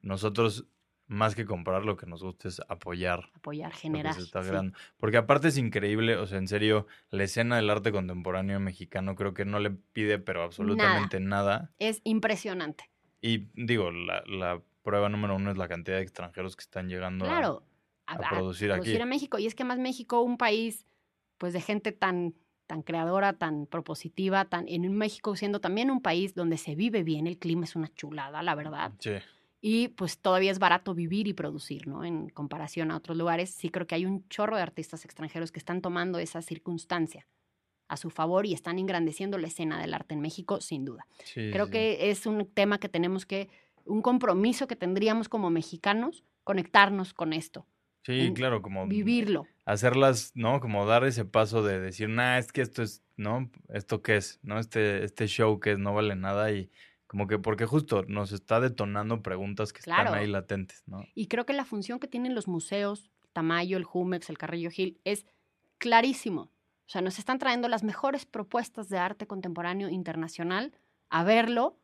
nosotros, 0.00 0.66
más 1.06 1.34
que 1.36 1.44
comprar, 1.44 1.84
lo 1.84 1.96
que 1.96 2.06
nos 2.06 2.22
gusta 2.22 2.48
es 2.48 2.60
apoyar 2.68 3.30
Apoyar, 3.34 3.72
generar. 3.72 4.16
está 4.18 4.42
sí. 4.42 4.72
Porque 4.96 5.16
aparte 5.18 5.48
es 5.48 5.58
increíble, 5.58 6.16
o 6.16 6.26
sea, 6.26 6.38
en 6.38 6.48
serio, 6.48 6.86
la 7.10 7.24
escena 7.24 7.56
del 7.56 7.70
arte 7.70 7.92
contemporáneo 7.92 8.58
mexicano 8.58 9.14
creo 9.14 9.32
que 9.34 9.44
no 9.44 9.60
le 9.60 9.70
pide, 9.70 10.18
pero 10.18 10.42
absolutamente 10.42 11.20
nada. 11.20 11.70
Es 11.78 12.00
impresionante. 12.04 12.90
Y 13.20 13.48
digo, 13.54 13.90
la, 13.92 14.24
la 14.26 14.60
prueba 14.82 15.08
número 15.08 15.36
uno 15.36 15.50
es 15.50 15.56
la 15.56 15.68
cantidad 15.68 15.98
de 15.98 16.02
extranjeros 16.02 16.56
que 16.56 16.62
están 16.62 16.88
llegando 16.88 17.26
a- 17.26 17.28
Claro. 18.06 18.26
a 18.26 18.30
producir 18.30 18.72
aquí. 18.72 18.96
a 18.96 19.06
México. 19.06 19.38
Y 19.38 19.46
es 19.46 19.54
que 19.54 19.64
más 19.64 19.78
México, 19.78 20.20
un 20.22 20.36
país 20.36 20.86
pues 21.38 21.52
de 21.52 21.60
gente 21.60 21.92
tan, 21.92 22.34
tan 22.66 22.82
creadora, 22.82 23.34
tan 23.34 23.66
propositiva, 23.66 24.44
tan 24.44 24.68
en 24.68 24.90
México 24.92 25.36
siendo 25.36 25.60
también 25.60 25.90
un 25.90 26.00
país 26.00 26.34
donde 26.34 26.58
se 26.58 26.74
vive 26.74 27.02
bien, 27.02 27.26
el 27.26 27.38
clima 27.38 27.64
es 27.64 27.76
una 27.76 27.92
chulada, 27.94 28.42
la 28.42 28.54
verdad. 28.54 28.92
Sí, 28.98 29.12
Y 29.60 29.88
pues 29.88 30.18
todavía 30.18 30.50
es 30.50 30.58
barato 30.58 30.94
vivir 30.94 31.26
y 31.28 31.34
producir, 31.34 31.86
¿no? 31.86 32.04
En 32.04 32.28
comparación 32.28 32.90
a 32.90 32.96
otros 32.96 33.16
lugares, 33.16 33.50
sí 33.50 33.70
creo 33.70 33.86
que 33.86 33.94
hay 33.94 34.06
un 34.06 34.28
chorro 34.28 34.56
de 34.56 34.62
artistas 34.62 35.04
extranjeros 35.04 35.52
que 35.52 35.58
están 35.58 35.80
tomando 35.82 36.18
esa 36.18 36.42
circunstancia 36.42 37.26
a 37.88 37.96
su 37.96 38.08
favor 38.10 38.46
y 38.46 38.54
están 38.54 38.78
engrandeciendo 38.78 39.36
la 39.36 39.48
escena 39.48 39.78
del 39.80 39.92
arte 39.92 40.14
en 40.14 40.20
México, 40.20 40.60
sin 40.60 40.84
duda. 40.84 41.06
sí. 41.24 41.50
Creo 41.52 41.66
sí. 41.66 41.72
que 41.72 42.10
es 42.10 42.24
un 42.26 42.46
tema 42.46 42.78
que 42.78 42.88
tenemos 42.88 43.26
que, 43.26 43.50
un 43.84 44.00
compromiso 44.00 44.66
que 44.66 44.76
tendríamos 44.76 45.28
como 45.28 45.50
mexicanos, 45.50 46.24
conectarnos 46.44 47.12
con 47.12 47.32
esto, 47.34 47.66
Sí, 48.04 48.32
claro, 48.34 48.60
como 48.62 48.86
vivirlo. 48.86 49.46
hacerlas, 49.64 50.32
¿no? 50.34 50.60
Como 50.60 50.84
dar 50.86 51.04
ese 51.04 51.24
paso 51.24 51.62
de 51.62 51.80
decir, 51.80 52.08
nah, 52.08 52.38
es 52.38 52.52
que 52.52 52.60
esto 52.60 52.82
es, 52.82 53.02
¿no? 53.16 53.50
¿Esto 53.68 54.02
qué 54.02 54.16
es? 54.16 54.38
¿No? 54.42 54.58
Este, 54.58 55.04
este 55.04 55.26
show 55.26 55.58
que 55.58 55.72
es, 55.72 55.78
no 55.78 55.94
vale 55.94 56.14
nada 56.14 56.52
y 56.52 56.70
como 57.06 57.26
que 57.26 57.38
porque 57.38 57.64
justo 57.64 58.04
nos 58.08 58.32
está 58.32 58.60
detonando 58.60 59.22
preguntas 59.22 59.72
que 59.72 59.80
Claro. 59.80 60.04
están 60.10 60.18
ahí 60.20 60.26
latentes, 60.26 60.82
¿no? 60.86 61.04
Y 61.14 61.28
creo 61.28 61.46
que 61.46 61.52
la 61.54 61.64
función 61.64 61.98
que 61.98 62.08
tienen 62.08 62.34
los 62.34 62.46
museos, 62.48 63.10
Tamayo, 63.32 63.76
el 63.76 63.84
Jumex, 63.84 64.28
el 64.30 64.38
Carrillo 64.38 64.70
Gil, 64.70 65.00
es 65.04 65.24
clarísimo. 65.78 66.42
O 66.86 66.88
sea, 66.90 67.00
nos 67.00 67.18
están 67.18 67.38
trayendo 67.38 67.68
las 67.68 67.82
mejores 67.84 68.26
propuestas 68.26 68.88
de 68.90 68.98
arte 68.98 69.26
contemporáneo 69.26 69.88
internacional 69.88 70.72
a 71.08 71.24
verlo 71.24 71.78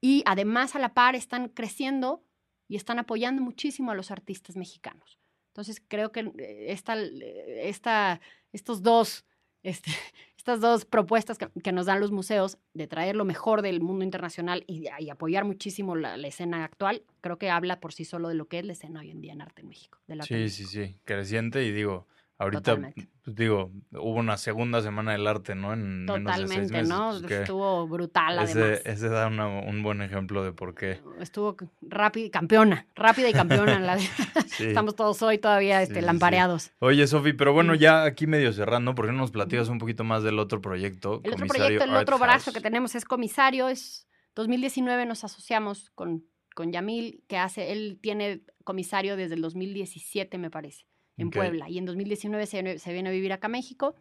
y 0.00 0.22
además 0.26 0.76
a 0.76 0.78
la 0.78 0.94
par 0.94 1.16
están 1.16 1.48
creciendo 1.48 2.22
y 2.68 2.76
están 2.76 2.98
apoyando 2.98 3.42
muchísimo 3.42 3.90
a 3.90 3.94
los 3.94 4.10
artistas 4.10 4.56
mexicanos. 4.56 5.18
Entonces 5.48 5.82
creo 5.86 6.12
que 6.12 6.20
eh, 6.38 6.66
esta, 6.68 6.96
eh, 7.00 7.68
esta, 7.68 8.20
estos 8.52 8.82
dos, 8.82 9.24
este, 9.62 9.90
estas 10.36 10.60
dos 10.60 10.84
propuestas 10.84 11.38
que, 11.38 11.48
que 11.62 11.72
nos 11.72 11.86
dan 11.86 11.98
los 12.00 12.12
museos 12.12 12.58
de 12.74 12.86
traer 12.86 13.16
lo 13.16 13.24
mejor 13.24 13.62
del 13.62 13.80
mundo 13.80 14.04
internacional 14.04 14.64
y, 14.66 14.88
apoyar 15.10 15.44
muchísimo 15.44 15.96
la, 15.96 16.16
la 16.16 16.28
escena 16.28 16.64
actual, 16.64 17.02
creo 17.20 17.38
que 17.38 17.50
habla 17.50 17.80
por 17.80 17.92
sí 17.92 18.04
solo 18.04 18.28
de 18.28 18.34
lo 18.36 18.46
que 18.48 18.58
es 18.60 18.64
la 18.64 18.72
escena 18.72 19.00
hoy 19.00 19.10
en 19.10 19.20
día 19.20 19.32
en 19.32 19.40
arte 19.42 19.62
en 19.62 19.68
México. 19.68 19.98
del 20.06 20.20
arte 20.20 20.36
en 20.36 20.42
Sí, 20.42 20.48
sí, 20.50 20.64
México. 20.64 20.70
sí, 20.94 21.00
creciente 21.04 21.64
y 21.64 21.72
digo, 21.72 22.06
ahorita, 22.38 22.60
Totalmente. 22.62 23.08
pues 23.24 23.36
digo, 23.36 23.70
hubo 23.92 24.14
una 24.14 24.36
segunda 24.36 24.82
semana 24.82 25.12
del 25.12 25.26
arte, 25.26 25.54
¿no? 25.54 25.72
En 25.72 26.04
menos 26.04 26.16
de 26.16 26.22
seis 26.22 26.24
Totalmente, 26.48 26.72
meses. 26.72 26.88
¿no? 26.88 27.18
pues, 27.20 27.32
Estuvo 27.32 27.88
brutal 27.88 28.38
ese, 28.44 28.60
además. 28.62 28.82
ese 28.84 29.08
da 29.08 29.26
una- 29.26 29.48
un 29.48 29.82
buen 29.82 30.02
ejemplo 30.02 30.44
de 30.44 30.52
por 30.52 30.74
qué. 30.74 31.00
Estuvo 31.20 31.56
rápida, 31.82 32.30
campeona, 32.30 32.86
rápida 32.94 33.28
y 33.28 33.32
campeona. 33.32 33.78
la 33.80 33.96
de- 33.96 34.02
Sí. 34.56 34.64
Estamos 34.66 34.94
todos 34.96 35.20
hoy 35.22 35.38
todavía 35.38 35.82
este, 35.82 35.96
sí, 35.96 36.00
sí. 36.00 36.06
lampareados. 36.06 36.70
Oye, 36.78 37.06
Sofi, 37.06 37.32
pero 37.34 37.52
bueno, 37.52 37.74
Mm. 37.74 37.76
ya 37.78 38.04
aquí 38.04 38.26
medio 38.26 38.52
cerrando, 38.52 38.94
¿por 38.94 39.06
qué 39.06 39.12
no 39.12 39.18
nos 39.18 39.30
platicas 39.30 39.68
un 39.68 39.78
poquito 39.78 40.02
más 40.04 40.22
del 40.22 40.38
otro 40.38 40.60
proyecto? 40.62 41.20
El 41.24 41.34
otro 41.34 41.46
proyecto, 41.46 41.84
el 41.84 41.90
Art 41.90 42.02
otro 42.02 42.18
brazo 42.18 42.44
House? 42.46 42.54
que 42.54 42.60
tenemos 42.62 42.94
es 42.94 43.04
comisario. 43.04 43.68
Es 43.68 44.06
2019 44.34 45.04
nos 45.06 45.24
asociamos 45.24 45.90
con, 45.94 46.24
con 46.54 46.72
Yamil, 46.72 47.22
que 47.28 47.36
hace, 47.38 47.72
él 47.72 47.98
tiene 48.00 48.42
comisario 48.64 49.16
desde 49.16 49.34
el 49.34 49.42
2017, 49.42 50.38
me 50.38 50.50
parece, 50.50 50.86
en. 51.22 51.30
Puebla. 51.30 51.68
Y 51.68 51.78
en 51.78 51.84
2019 51.86 52.46
se, 52.46 52.62
viene- 52.62 52.78
se 52.78 52.92
viene 52.92 53.08
a 53.08 53.12
vivir 53.12 53.32
acá 53.32 53.46
a 53.46 53.50
México. 53.50 53.94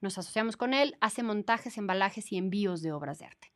Nos 0.00 0.18
asociamos 0.18 0.56
con 0.56 0.74
él, 0.74 0.96
hace 1.00 1.22
montajes, 1.22 1.78
embalajes 1.78 2.32
y 2.32 2.36
envíos 2.36 2.82
de 2.82 2.92
obras 2.92 3.18
de 3.18 3.26
arte. 3.26 3.52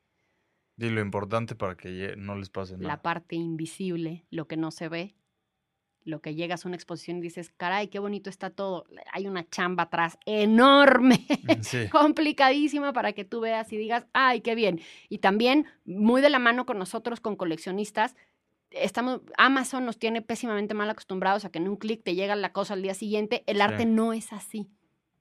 Y 0.79 0.91
lo 0.91 1.01
importante 1.01 1.55
para 1.55 1.77
que 1.77 2.15
no 2.17 2.37
les 2.37 2.51
pase 2.51 2.75
nada. 2.77 2.87
La 2.89 3.03
parte 3.03 3.35
invisible, 3.35 4.27
lo 4.31 4.47
que 4.47 4.57
no 4.57 4.71
se 4.71 4.89
ve, 4.89 5.17
lo 6.05 6.21
que 6.21 6.35
llegas 6.37 6.65
a 6.65 6.69
una 6.69 6.77
exposición 6.77 7.17
y 7.19 7.23
dices, 7.23 7.51
caray, 7.57 7.89
qué 7.89 7.99
bonito 7.99 8.31
está 8.31 8.51
todo. 8.51 8.85
Hay 9.13 9.27
una 9.27 9.49
chamba 9.49 9.85
atrás 9.85 10.19
enorme. 10.27 11.27
Sí, 11.63 11.89
complicadísima 11.91 12.93
para 12.93 13.13
que 13.13 13.25
tú 13.25 13.41
veas 13.41 13.73
y 13.73 13.77
digas, 13.77 14.07
ay, 14.13 14.41
qué 14.43 14.55
bien. 14.55 14.81
Y 15.09 15.19
también 15.19 15.67
muy 15.85 16.21
de 16.21 16.31
la 16.31 16.39
mano 16.39 16.65
con 16.67 16.79
nosotros, 16.79 17.21
con 17.21 17.35
coleccionistas. 17.37 18.15
Estamos, 18.71 19.21
Amazon 19.39 19.85
nos 19.87 19.99
tiene 19.99 20.23
pésimamente 20.23 20.75
mal 20.75 20.91
acostumbrados 20.91 21.45
a 21.45 21.51
que 21.51 21.59
en 21.59 21.69
un 21.69 21.77
clic 21.77 22.03
te 22.03 22.15
llega 22.15 22.35
la 22.37 22.53
cosa 22.53 22.75
al 22.75 22.83
día 22.83 22.95
siguiente. 22.95 23.43
El 23.47 23.57
Sí. 23.57 23.63
arte 23.63 23.87
no 23.87 24.13
es 24.13 24.33
así. 24.33 24.69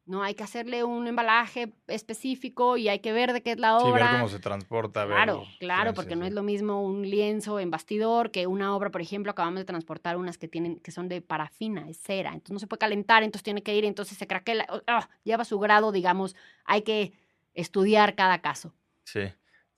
No 0.08 0.22
hay 0.22 0.36
que 0.36 0.44
hacerle 0.44 0.84
un 0.84 1.08
embalaje 1.08 1.74
específico 1.88 2.78
y 2.78 2.90
hay 2.90 3.00
que 3.00 3.12
ver 3.12 3.34
de 3.34 3.42
qué 3.42 3.54
es 3.54 3.60
la 3.60 3.80
sí, 3.80 3.86
ver 3.88 3.94
obra. 3.96 4.12
cómo 4.12 4.30
se 4.30 4.38
transporta. 4.40 5.06
Claro, 5.08 5.44
claro, 5.60 5.92
Sí, 5.92 5.96
porque 5.96 6.14
sí, 6.14 6.20
no 6.20 6.26
es 6.28 6.34
lo 6.34 6.44
mismo 6.44 6.84
un 6.84 7.10
lienzo 7.10 7.60
en 7.60 7.72
bastidor 7.72 8.30
que 8.30 8.46
una 8.46 8.76
obra, 8.76 8.92
por 8.92 9.02
ejemplo, 9.02 9.32
acabamos 9.32 9.62
de 9.62 9.66
transportar 9.66 10.18
unas 10.18 10.38
que 10.38 10.48
tienen, 10.48 10.80
que 10.80 10.92
son 10.92 11.08
de 11.10 11.22
parafina, 11.22 11.90
es 11.90 11.98
cera, 11.98 12.30
entonces 12.34 12.54
no 12.54 12.60
se 12.60 12.68
puede 12.68 12.80
calentar, 12.80 13.24
entonces 13.24 13.44
tiene 13.44 13.64
que 13.64 13.76
ir, 13.76 13.84
entonces 13.84 14.16
se 14.16 14.28
craquela, 14.28 14.68
ah, 14.86 15.10
lleva 15.24 15.44
su 15.44 15.58
grado, 15.58 15.92
digamos, 15.92 16.36
hay 16.66 16.84
que 16.84 17.14
estudiar 17.56 18.14
cada 18.14 18.42
caso. 18.42 18.76
Sí, 19.06 19.22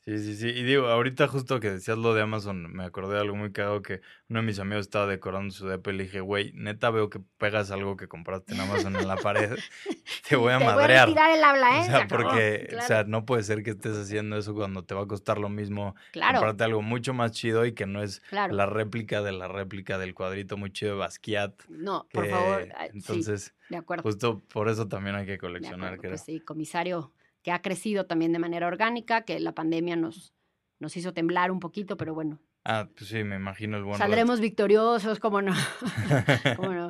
Sí, 0.08 0.20
sí, 0.20 0.36
sí. 0.38 0.48
Y 0.48 0.63
digo, 0.63 0.88
ahorita 0.88 1.28
justo 1.28 1.60
que 1.60 1.70
decías 1.70 1.98
lo 1.98 2.13
de 2.13 2.22
Amazon, 2.22 2.72
me 2.72 2.86
acordé 2.86 3.15
de 3.15 3.20
algo 3.20 3.36
muy 3.36 3.52
cagado 3.52 3.82
que 3.82 4.00
uno 4.30 4.39
de 4.39 4.46
mis 4.46 4.58
amigos 4.58 4.86
estaba 4.86 5.06
decorando 5.06 5.52
su 5.54 5.67
depa 5.67 5.91
y 5.91 5.98
le 5.98 6.04
dije, 6.06 6.22
güey, 6.22 6.54
neta 6.54 6.89
veo 6.91 7.10
que 7.10 7.20
pegas 7.38 7.72
algo 7.72 7.98
que 7.98 8.08
compraste 8.08 8.54
en 8.54 8.62
Amazon 8.62 8.96
en 8.96 9.06
la 9.06 9.17
pared. 9.17 9.58
Te 10.30 10.38
voy 10.38 10.54
a 10.54 10.60
Te 10.60 10.63
voy 10.63 10.74
a 10.74 10.76
madrear. 10.78 11.08
retirar 11.10 11.32
el 11.38 11.43
habla, 11.43 11.78
¿eh? 11.78 11.82
O 11.82 11.84
Se 11.84 11.89
sea, 11.91 12.08
porque, 12.08 12.70
o 12.78 12.82
sea, 12.84 13.04
no 13.04 13.26
puede 13.26 13.43
ser 13.43 13.63
que 13.63 13.72
estés 13.72 13.98
haciendo 13.98 14.38
eso 14.38 14.54
cuando 14.56 14.86
te 14.86 14.96
va 14.96 15.02
a 15.02 15.08
costar 15.08 15.39
lo 15.39 15.50
mismo 15.50 15.93
claro, 16.13 16.36
comprarte 16.36 16.63
algo 16.63 16.82
mucho 16.82 17.13
más 17.13 17.34
chido 17.34 17.65
y 17.65 17.74
que 17.74 17.86
no 17.86 18.02
es 18.02 18.22
claro. 18.30 18.54
la 18.54 18.65
réplica 18.65 19.22
de 19.22 19.34
la 19.34 19.50
réplica 19.50 19.98
del 19.98 20.13
cuadrito 20.13 20.56
muy 20.56 20.72
chido 20.72 20.93
de 20.93 21.00
Basquiat. 21.00 21.63
No, 21.67 22.08
por 22.13 22.30
favor. 22.30 22.63
sí, 22.63 22.89
Entonces, 22.93 23.54
de 23.67 23.76
acuerdo. 23.76 24.04
justo 24.04 24.41
por 24.54 24.70
eso 24.70 24.88
también 24.88 25.17
hay 25.17 25.26
que 25.26 25.38
coleccionar, 25.38 25.96
acuerdo. 25.96 26.00
creo. 26.02 26.12
Pues 26.13 26.24
sí, 26.24 26.39
comisario 26.39 27.12
que 27.48 27.54
ha 27.54 27.62
crecido 27.62 28.06
también 28.06 28.34
de 28.34 28.40
manera 28.40 28.68
orgánica, 28.68 29.22
que 29.22 29.40
la 29.40 29.54
pandemia 29.54 29.96
nos, 29.96 30.34
nos 30.80 30.98
hizo 30.98 31.14
temblar 31.14 31.50
un 31.50 31.62
poquito, 31.62 31.96
pero 31.96 32.14
bueno, 32.14 32.40
Ah, 32.66 32.90
pues 32.94 33.10
sí, 33.10 33.24
me 33.24 33.38
imagino 33.38 33.78
el 33.78 33.84
buen 33.84 33.94
rato. 33.94 34.04
saldremos 34.04 34.42
victoriosos, 34.42 35.18
¿cómo 35.22 35.42
no? 35.42 35.54
¿Cómo 36.58 36.74
no? 36.74 36.90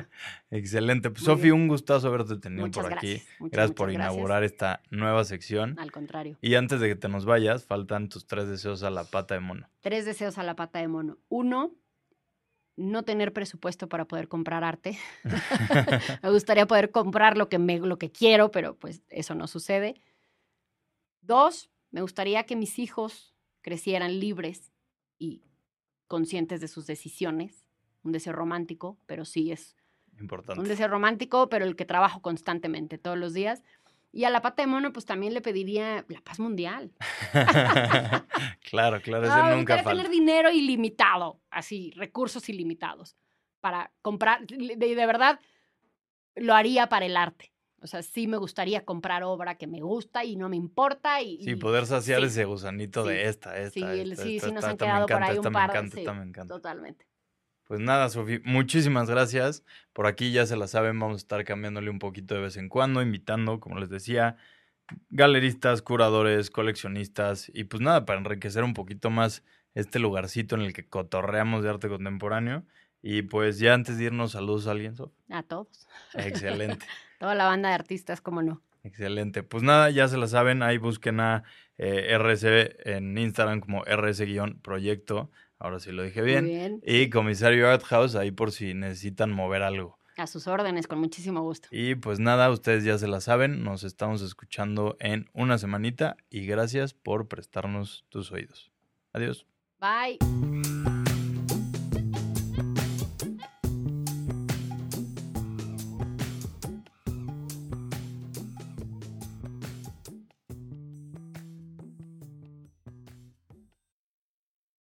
Excelente. 0.49 1.11
Pues 1.11 1.23
Sofi, 1.23 1.51
un 1.51 1.67
gustazo 1.67 2.07
haberte 2.07 2.37
tenido 2.37 2.65
Muchas 2.65 2.83
por 2.83 2.93
aquí. 2.97 3.11
gracias. 3.11 3.39
muchas, 3.39 3.51
Gracias 3.51 3.75
por 3.75 3.87
muchas 3.89 3.97
gracias. 3.99 4.13
inaugurar 4.15 4.43
esta 4.43 4.81
nueva 4.89 5.23
sección. 5.25 5.77
Al 5.77 5.91
contrario. 5.91 6.39
Y 6.41 6.55
antes 6.55 6.79
de 6.79 6.87
que 6.87 6.95
te 6.95 7.07
nos 7.07 7.25
vayas, 7.25 7.63
faltan 7.65 8.09
tus 8.09 8.25
tres 8.25 8.47
deseos 8.47 8.81
a 8.81 8.89
la 8.89 9.03
pata 9.03 9.35
de 9.35 9.41
mono. 9.41 9.69
Tres 9.81 10.05
deseos 10.05 10.39
a 10.39 10.43
la 10.43 10.55
pata 10.55 10.79
de 10.79 10.87
mono. 10.87 11.19
Uno, 11.29 11.75
no 12.75 13.03
tener 13.03 13.31
presupuesto 13.31 13.87
para 13.87 14.05
poder 14.05 14.27
comprar 14.27 14.63
arte. 14.63 14.97
me 16.23 16.31
gustaría 16.31 16.65
poder 16.65 16.89
comprar 16.89 17.37
lo 17.37 17.49
que, 17.49 17.59
me, 17.59 17.77
lo 17.77 17.99
que 17.99 18.11
quiero, 18.11 18.49
pero 18.49 18.75
pues 18.75 19.03
eso 19.09 19.35
no 19.35 19.45
sucede. 19.45 20.01
Dos, 21.27 21.69
me 21.91 22.01
gustaría 22.01 22.45
que 22.45 22.55
mis 22.55 22.79
hijos 22.79 23.35
crecieran 23.61 24.19
libres 24.19 24.71
y 25.19 25.43
conscientes 26.07 26.61
de 26.61 26.67
sus 26.69 26.87
decisiones. 26.87 27.65
Un 28.03 28.13
deseo 28.13 28.31
romántico, 28.33 28.97
pero 29.05 29.25
sí 29.25 29.51
es 29.51 29.75
Importante. 30.19 30.61
un 30.61 30.67
deseo 30.67 30.87
romántico, 30.87 31.49
pero 31.49 31.65
el 31.65 31.75
que 31.75 31.83
trabajo 31.85 32.21
constantemente 32.21 32.97
todos 32.97 33.17
los 33.17 33.33
días. 33.33 33.61
Y 34.13 34.23
a 34.23 34.29
la 34.29 34.41
pata 34.41 34.63
de 34.63 34.67
mono, 34.67 34.93
pues 34.93 35.05
también 35.05 35.33
le 35.33 35.41
pediría 35.41 36.05
la 36.07 36.21
paz 36.21 36.39
mundial. 36.39 36.93
claro, 38.69 39.01
claro, 39.01 39.27
Ah, 39.29 39.49
me 39.49 39.57
nunca 39.57 39.75
falta. 39.75 39.91
tener 39.91 40.09
dinero 40.09 40.49
ilimitado, 40.49 41.41
así, 41.49 41.91
recursos 41.95 42.47
ilimitados, 42.49 43.17
para 43.59 43.91
comprar, 44.01 44.47
de, 44.47 44.75
de 44.77 45.05
verdad, 45.05 45.39
lo 46.35 46.53
haría 46.55 46.87
para 46.87 47.05
el 47.05 47.17
arte. 47.17 47.51
O 47.81 47.87
sea, 47.87 48.01
sí 48.01 48.27
me 48.27 48.37
gustaría 48.37 48.83
comprar 48.85 49.23
obra 49.23 49.55
que 49.55 49.67
me 49.67 49.81
gusta 49.81 50.23
y 50.23 50.35
no 50.35 50.49
me 50.49 50.55
importa. 50.57 51.21
Y, 51.21 51.43
Sí, 51.43 51.51
y- 51.51 51.55
poder 51.55 51.85
saciar 51.85 52.21
sí, 52.21 52.25
ese 52.27 52.45
gusanito 52.45 53.03
sí, 53.03 53.09
de 53.09 53.27
esta, 53.27 53.57
esta, 53.57 53.69
sí, 53.69 53.79
esta, 53.79 54.23
sí, 54.23 54.35
esta, 54.35 54.47
sí 54.47 54.51
nos 54.53 54.63
esta, 54.63 54.67
han 54.67 54.71
me 54.73 54.77
quedado 54.77 55.07
por 55.07 55.15
encanta, 55.15 55.31
ahí 55.31 55.35
esta 55.37 55.49
un 55.49 55.53
me 55.53 55.59
par. 55.59 55.69
encanta, 55.69 55.93
sí, 55.95 55.99
esta 56.01 56.13
me 56.13 56.23
encanta. 56.23 56.53
Totalmente. 56.55 57.07
Pues 57.65 57.79
nada, 57.81 58.07
Sofi, 58.09 58.39
muchísimas 58.45 59.09
gracias. 59.09 59.63
Por 59.93 60.07
aquí 60.07 60.31
ya 60.31 60.45
se 60.45 60.55
la 60.55 60.67
saben, 60.67 60.97
vamos 60.99 61.15
a 61.15 61.17
estar 61.17 61.43
cambiándole 61.43 61.89
un 61.89 61.99
poquito 61.99 62.33
de 62.33 62.41
vez 62.41 62.55
en 62.57 62.69
cuando, 62.69 63.01
invitando, 63.01 63.59
como 63.59 63.77
les 63.77 63.89
decía, 63.89 64.37
galeristas, 65.09 65.81
curadores, 65.81 66.49
coleccionistas 66.49 67.51
y 67.53 67.65
pues 67.65 67.81
nada, 67.81 68.05
para 68.05 68.19
enriquecer 68.19 68.63
un 68.63 68.73
poquito 68.73 69.09
más 69.09 69.43
este 69.73 69.99
lugarcito 69.99 70.55
en 70.55 70.61
el 70.61 70.73
que 70.73 70.87
cotorreamos 70.87 71.63
de 71.63 71.69
arte 71.69 71.89
contemporáneo. 71.89 72.65
Y 73.01 73.23
pues 73.23 73.59
ya 73.59 73.73
antes 73.73 73.97
de 73.97 74.05
irnos, 74.05 74.31
saludos 74.31 74.67
a 74.67 74.71
alguien, 74.71 74.95
Sof. 74.95 75.11
A 75.29 75.43
todos. 75.43 75.87
Excelente. 76.13 76.85
Toda 77.17 77.35
la 77.35 77.45
banda 77.45 77.69
de 77.69 77.75
artistas, 77.75 78.21
como 78.21 78.41
no. 78.41 78.61
Excelente. 78.83 79.43
Pues 79.43 79.63
nada, 79.63 79.89
ya 79.89 80.07
se 80.07 80.17
la 80.17 80.27
saben, 80.27 80.63
ahí 80.63 80.77
busquen 80.77 81.19
a 81.19 81.43
eh, 81.77 82.17
en 82.85 83.17
Instagram 83.17 83.59
como 83.59 83.83
RS-proyecto, 83.83 85.29
ahora 85.59 85.79
sí 85.79 85.91
lo 85.91 86.03
dije 86.03 86.21
bien. 86.21 86.45
Muy 86.45 86.55
bien. 86.55 86.81
Y 86.85 87.09
Comisario 87.09 87.69
Art 87.69 87.83
House, 87.83 88.15
ahí 88.15 88.31
por 88.31 88.51
si 88.51 88.73
necesitan 88.73 89.31
mover 89.31 89.63
algo. 89.63 89.97
A 90.17 90.25
sus 90.25 90.47
órdenes, 90.47 90.87
con 90.87 90.99
muchísimo 90.99 91.41
gusto. 91.41 91.67
Y 91.71 91.93
pues 91.95 92.19
nada, 92.19 92.49
ustedes 92.49 92.83
ya 92.83 92.97
se 92.97 93.07
la 93.07 93.21
saben, 93.21 93.63
nos 93.63 93.83
estamos 93.83 94.23
escuchando 94.23 94.97
en 94.99 95.29
una 95.33 95.59
semanita 95.59 96.17
y 96.31 96.47
gracias 96.47 96.95
por 96.95 97.27
prestarnos 97.27 98.05
tus 98.09 98.31
oídos. 98.31 98.71
Adiós. 99.13 99.45
Bye. 99.79 100.17